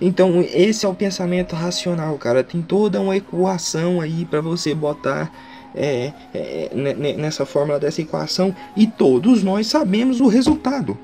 [0.00, 2.44] Então, esse é o pensamento racional, cara.
[2.44, 5.32] Tem toda uma equação aí para você botar
[5.74, 6.70] é, é,
[7.16, 8.54] nessa fórmula dessa equação.
[8.76, 10.96] E todos nós sabemos o resultado.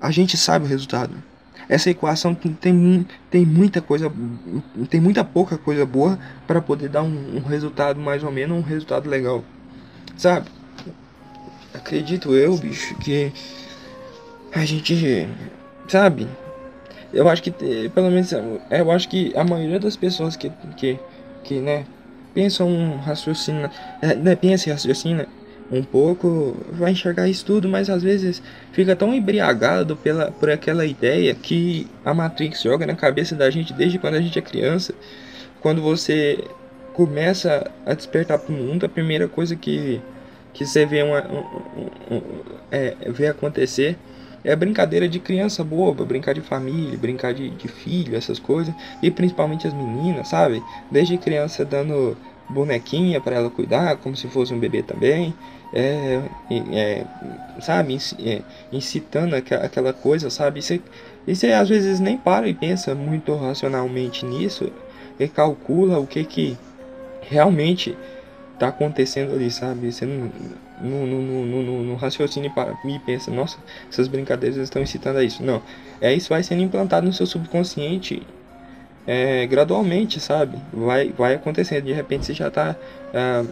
[0.00, 1.14] A gente sabe o resultado.
[1.68, 4.12] Essa equação tem, tem muita coisa,
[4.90, 8.62] tem muita pouca coisa boa para poder dar um, um resultado mais ou menos, um
[8.62, 9.44] resultado legal.
[10.16, 10.48] Sabe?
[11.72, 13.32] Acredito eu, bicho, que
[14.52, 15.28] a gente.
[15.88, 16.28] Sabe?
[17.12, 17.50] Eu acho que,
[17.90, 20.98] pelo menos, eu acho que a maioria das pessoas que, que,
[21.44, 21.84] que né,
[22.34, 25.28] pensam, raciocina, é, né, pensa raciocina
[25.70, 28.42] um pouco, vai enxergar isso tudo, mas às vezes
[28.72, 33.72] fica tão embriagado pela, por aquela ideia que a Matrix joga na cabeça da gente
[33.72, 34.94] desde quando a gente é criança.
[35.60, 36.44] Quando você
[36.92, 40.00] começa a despertar para o mundo, a primeira coisa que,
[40.52, 41.38] que você vê, uma, um,
[41.80, 42.22] um, um,
[42.70, 43.96] é, vê acontecer
[44.44, 48.74] é brincadeira de criança boba, brincar de família, brincar de, de filho, essas coisas.
[49.02, 50.62] E principalmente as meninas, sabe?
[50.90, 52.16] Desde criança dando
[52.48, 55.34] bonequinha para ela cuidar, como se fosse um bebê também.
[55.72, 56.20] É,
[56.70, 57.06] é,
[57.60, 60.60] sabe, é, incitando aquela coisa, sabe?
[60.60, 60.80] E você,
[61.26, 64.70] e você às vezes nem para e pensa muito racionalmente nisso
[65.18, 66.58] e calcula o que que
[67.22, 67.96] realmente
[68.62, 69.90] tá acontecendo ali, sabe?
[69.90, 70.30] Você não,
[70.80, 73.58] não, não, não, não para e pensa, nossa,
[73.90, 75.42] essas brincadeiras estão incitando a isso.
[75.42, 75.60] Não,
[76.00, 78.22] é isso vai sendo implantado no seu subconsciente
[79.04, 80.58] é, gradualmente, sabe?
[80.72, 81.84] Vai, vai acontecendo.
[81.84, 82.76] De repente você já tá
[83.12, 83.44] é,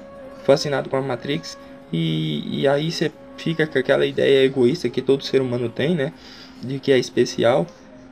[0.44, 1.58] fascinado com a Matrix
[1.92, 6.12] e, e aí você fica com aquela ideia egoísta que todo ser humano tem, né?
[6.62, 7.66] De que é especial.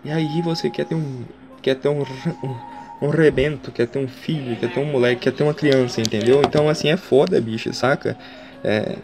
[0.04, 1.22] E aí você quer ter um,
[1.62, 2.00] quer ter um,
[2.42, 2.56] um
[3.00, 6.42] um rebento, quer ter um filho, quer ter um moleque, quer ter uma criança, entendeu?
[6.44, 8.16] Então, assim, é foda, bicho, saca?
[8.64, 8.96] É...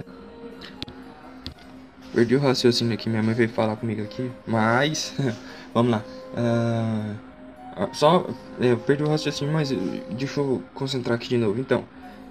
[2.12, 5.14] Perdi o raciocínio aqui, minha mãe veio falar comigo aqui, mas
[5.74, 6.04] vamos lá.
[6.32, 8.26] Uh, só,
[8.60, 9.72] é, eu perdi o raciocínio, mas
[10.10, 11.60] deixa eu concentrar aqui de novo.
[11.60, 11.80] Então,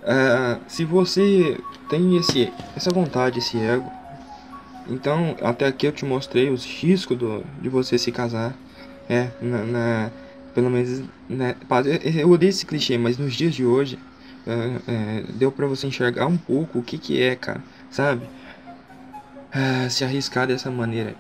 [0.03, 1.57] uh, se você
[1.89, 3.89] tem esse, essa vontade, esse ego,
[4.88, 8.53] então até aqui eu te mostrei os riscos do, de você se casar.
[9.09, 10.11] É, na, na
[10.53, 11.55] pelo menos, né,
[12.15, 13.97] eu odeio esse clichê, mas nos dias de hoje,
[14.45, 18.21] uh, uh, deu pra você enxergar um pouco o que que é, cara, sabe?
[19.87, 21.15] se arriscar dessa maneira.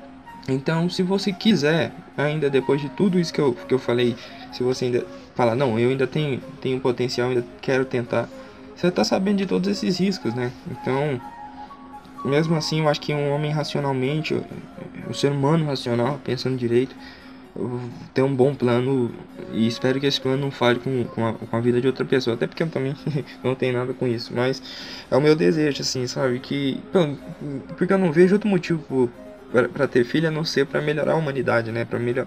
[0.47, 4.15] Então, se você quiser, ainda depois de tudo isso que eu, que eu falei,
[4.51, 5.05] se você ainda
[5.35, 8.27] falar, não, eu ainda tenho, tenho potencial, ainda quero tentar,
[8.75, 10.51] você tá sabendo de todos esses riscos, né?
[10.69, 11.21] Então,
[12.25, 14.33] mesmo assim, eu acho que um homem racionalmente,
[15.09, 16.95] o ser humano racional, pensando direito,
[18.13, 19.11] ter um bom plano
[19.51, 22.03] e espero que esse plano não fale com, com, a, com a vida de outra
[22.03, 22.95] pessoa, até porque eu também
[23.43, 24.61] não tenho nada com isso, mas
[25.09, 26.39] é o meu desejo, assim, sabe?
[26.39, 26.79] Que.
[27.77, 29.09] Porque eu não vejo outro motivo
[29.71, 31.85] para ter filho a não ser para melhorar a humanidade, né?
[31.85, 32.25] Para melhor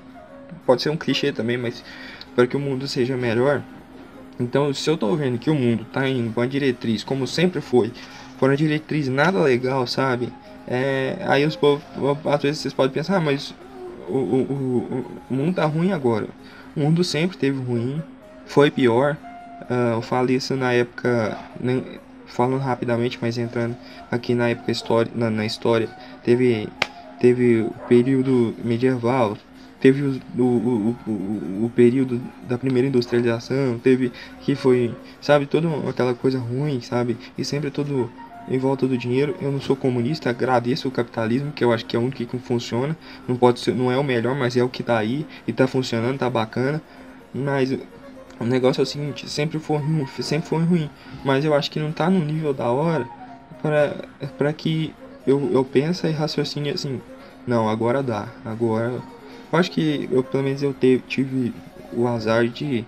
[0.65, 1.83] pode ser um clichê também, mas
[2.35, 3.63] para que o mundo seja melhor.
[4.39, 7.61] Então, se eu tô vendo que o mundo tá indo com a diretriz como sempre
[7.61, 7.93] foi,
[8.39, 10.33] por uma diretriz nada legal, sabe?
[10.69, 11.83] É, aí os povos,
[12.25, 13.55] às vezes vocês podem pensar, ah, mas
[14.09, 16.29] o, o, o, mundo tá ruim agora.
[16.77, 18.03] O mundo sempre teve ruim,
[18.47, 19.17] foi pior.
[19.71, 21.83] Uh, eu falo isso na época, né,
[22.27, 23.77] falando rapidamente, mas entrando
[24.11, 25.89] aqui na época história, na, na história,
[26.23, 26.69] teve
[27.19, 29.37] teve o período medieval,
[29.81, 36.15] teve o, o, o, o, período da primeira industrialização, teve que foi, sabe, toda aquela
[36.15, 38.11] coisa ruim, sabe, e sempre tudo
[38.49, 39.37] em volta do dinheiro.
[39.41, 42.39] Eu não sou comunista, agradeço o capitalismo, que eu acho que é o único que
[42.39, 42.97] funciona.
[43.27, 45.67] Não pode ser, não é o melhor, mas é o que tá aí e tá
[45.67, 46.83] funcionando, tá bacana.
[47.35, 47.77] Mas
[48.41, 50.91] o negócio é o seguinte, sempre foi ruim, sempre foi ruim,
[51.25, 53.09] mas eu acho que não tá no nível da hora
[53.63, 53.97] para
[54.37, 54.95] para que
[55.27, 57.01] eu, eu penso e raciocínio assim,
[57.47, 59.01] não, agora dá, agora.
[59.53, 61.55] Eu acho que eu pelo menos eu te, tive
[61.93, 62.85] o azar de.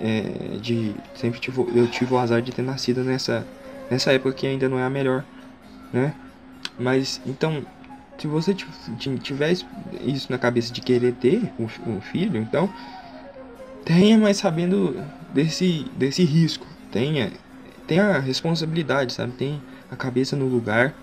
[0.00, 0.94] É, de.
[1.14, 3.46] Sempre tive, eu tive o azar de ter nascido nessa,
[3.90, 5.24] nessa época que ainda não é a melhor,
[5.92, 6.14] né?
[6.78, 7.64] Mas então,
[8.18, 9.52] se você tiver
[10.04, 12.68] isso na cabeça de querer ter um, filho, então
[13.84, 15.00] tenha mais sabendo
[15.32, 17.30] desse, desse risco, tenha,
[17.86, 19.32] tenha a responsabilidade, sabe?
[19.32, 19.60] Tenha
[19.90, 20.94] a cabeça no lugar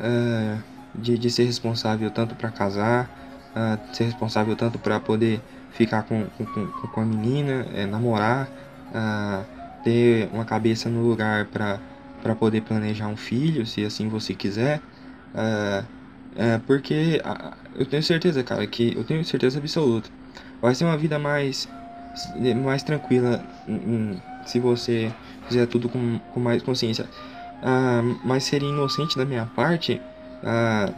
[0.00, 0.62] uh,
[0.94, 3.08] de, de ser responsável tanto para casar,
[3.54, 5.40] uh, ser responsável tanto para poder
[5.72, 8.48] ficar com, com, com a menina, é, namorar,
[8.92, 14.80] uh, ter uma cabeça no lugar para poder planejar um filho, se assim você quiser.
[15.34, 15.84] Uh,
[16.34, 17.20] uh, porque
[17.76, 20.10] eu tenho certeza, cara, que eu tenho certeza absoluta.
[20.60, 21.68] Vai ser uma vida mais,
[22.62, 23.40] mais tranquila
[24.44, 25.12] se você
[25.46, 27.04] fizer tudo com, com mais consciência.
[27.62, 30.00] Uh, mas seria inocente da minha parte,
[30.42, 30.94] uh,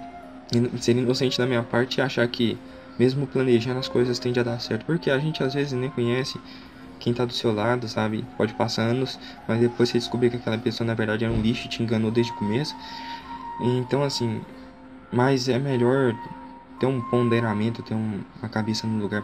[0.78, 2.58] seria inocente da minha parte achar que
[2.98, 6.38] mesmo planejando as coisas tende a dar certo, porque a gente às vezes nem conhece
[7.01, 8.24] quem tá do seu lado, sabe?
[8.36, 11.66] Pode passar anos, mas depois você descobrir que aquela pessoa na verdade era um lixo
[11.66, 12.76] e te enganou desde o começo.
[13.61, 14.40] Então assim,
[15.12, 16.14] mas é melhor
[16.78, 19.22] ter um ponderamento, ter um, uma cabeça no lugar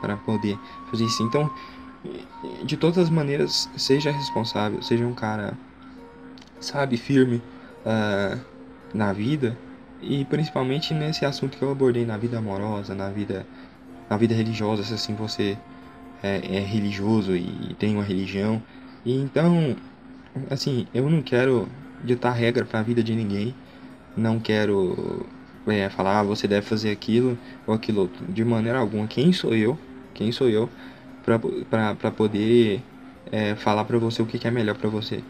[0.00, 0.56] para poder
[0.90, 1.22] fazer isso.
[1.22, 1.50] Então,
[2.62, 5.54] de todas as maneiras, seja responsável, seja um cara
[6.64, 7.42] sabe, firme
[7.84, 8.40] uh,
[8.92, 9.56] na vida
[10.00, 13.46] e principalmente nesse assunto que eu abordei na vida amorosa, na vida,
[14.08, 15.56] na vida religiosa, se assim você
[16.24, 18.62] é, é religioso e tem uma religião.
[19.04, 19.76] E então,
[20.50, 21.68] assim, eu não quero
[22.02, 23.54] ditar regra para a vida de ninguém,
[24.16, 25.26] não quero
[25.66, 29.06] é, falar ah, você deve fazer aquilo ou aquilo outro, de maneira alguma.
[29.06, 29.78] Quem sou eu?
[30.14, 30.70] Quem sou eu
[31.24, 32.82] para poder
[33.30, 35.22] é, falar para você o que, que é melhor para você?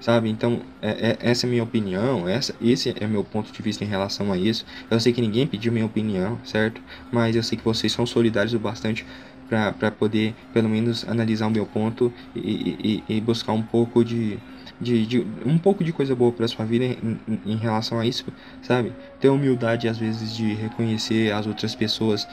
[0.00, 0.30] sabe?
[0.30, 3.86] Então, é, é, essa é minha opinião, essa, esse é meu ponto de vista em
[3.86, 4.64] relação a isso.
[4.90, 6.80] Eu sei que ninguém pediu minha opinião, certo?
[7.12, 9.06] Mas eu sei que vocês são solidários o bastante
[9.50, 14.38] para poder, pelo menos, analisar o meu ponto e, e, e buscar um pouco de,
[14.80, 18.24] de, de, um pouco de coisa boa para sua vida em, em, relação a isso,
[18.62, 18.92] sabe?
[19.20, 22.28] Ter humildade às vezes de reconhecer as outras pessoas.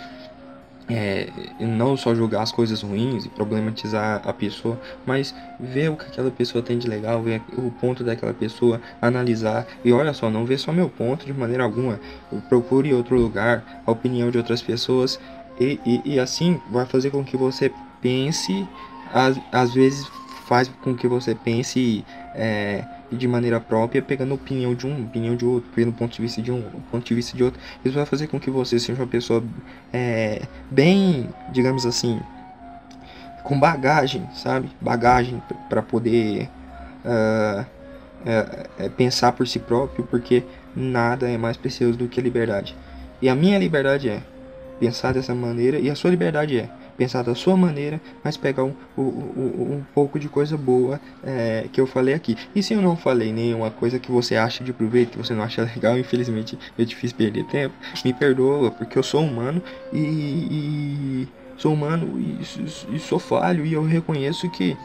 [0.90, 1.28] É,
[1.60, 6.32] não só julgar as coisas ruins e problematizar a pessoa, mas ver o que aquela
[6.32, 9.68] pessoa tem de legal, ver o ponto daquela pessoa, analisar.
[9.84, 12.00] E olha só, não ver só meu ponto de maneira alguma,
[12.48, 15.20] procure outro lugar, a opinião de outras pessoas
[15.60, 18.68] e, e, e assim vai fazer com que você pense,
[19.14, 20.08] às, às vezes
[20.48, 25.46] faz com que você pense é, de maneira própria, pegando opinião de um, opinião de
[25.46, 27.60] outro, pelo ponto de vista de um, ponto de vista de outro.
[27.84, 29.44] Isso vai fazer com que você seja uma pessoa
[29.92, 32.20] é, bem, digamos assim,
[33.44, 34.70] com bagagem, sabe?
[34.80, 36.50] Bagagem para poder
[37.06, 37.66] uh,
[38.98, 40.44] pensar por si próprio, porque
[40.76, 42.76] nada é mais precioso do que a liberdade.
[43.22, 44.22] E a minha liberdade é
[44.80, 48.74] pensar dessa maneira e a sua liberdade é pensar da sua maneira, mas pegar um,
[48.98, 52.36] um, um, pouco de coisa boa é, que eu falei aqui.
[52.56, 55.44] E se eu não falei nenhuma coisa que você acha de proveito, que você não
[55.44, 59.62] acha legal, infelizmente eu te fiz perder tempo, me perdoa, porque eu sou humano
[59.94, 64.76] e, e sou humano e, e, sou falho e eu reconheço que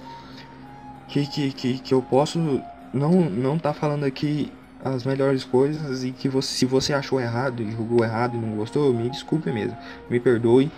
[1.09, 2.39] que, que, que, que eu posso
[2.93, 4.51] não não tá falando aqui
[4.85, 8.57] as melhores coisas e que você, se você achou errado e julgou errado e não
[8.57, 9.77] gostou, me desculpe mesmo,
[10.11, 10.71] me perdoe.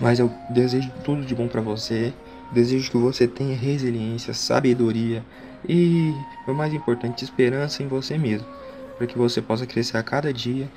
[0.00, 2.12] Mas eu desejo tudo de bom para você.
[2.52, 5.24] Desejo que você tenha resiliência, sabedoria
[5.68, 6.14] e,
[6.46, 8.46] o mais importante, esperança em você mesmo,
[8.96, 10.68] para que você possa crescer a cada dia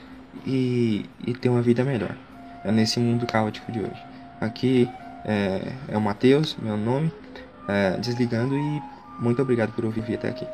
[0.45, 2.15] e, e ter uma vida melhor.
[2.63, 4.03] É nesse mundo caótico de hoje.
[4.39, 4.89] Aqui
[5.25, 7.11] é, é o Matheus, meu nome,
[7.67, 8.81] é, desligando e
[9.19, 10.47] muito obrigado por ouvir até aqui.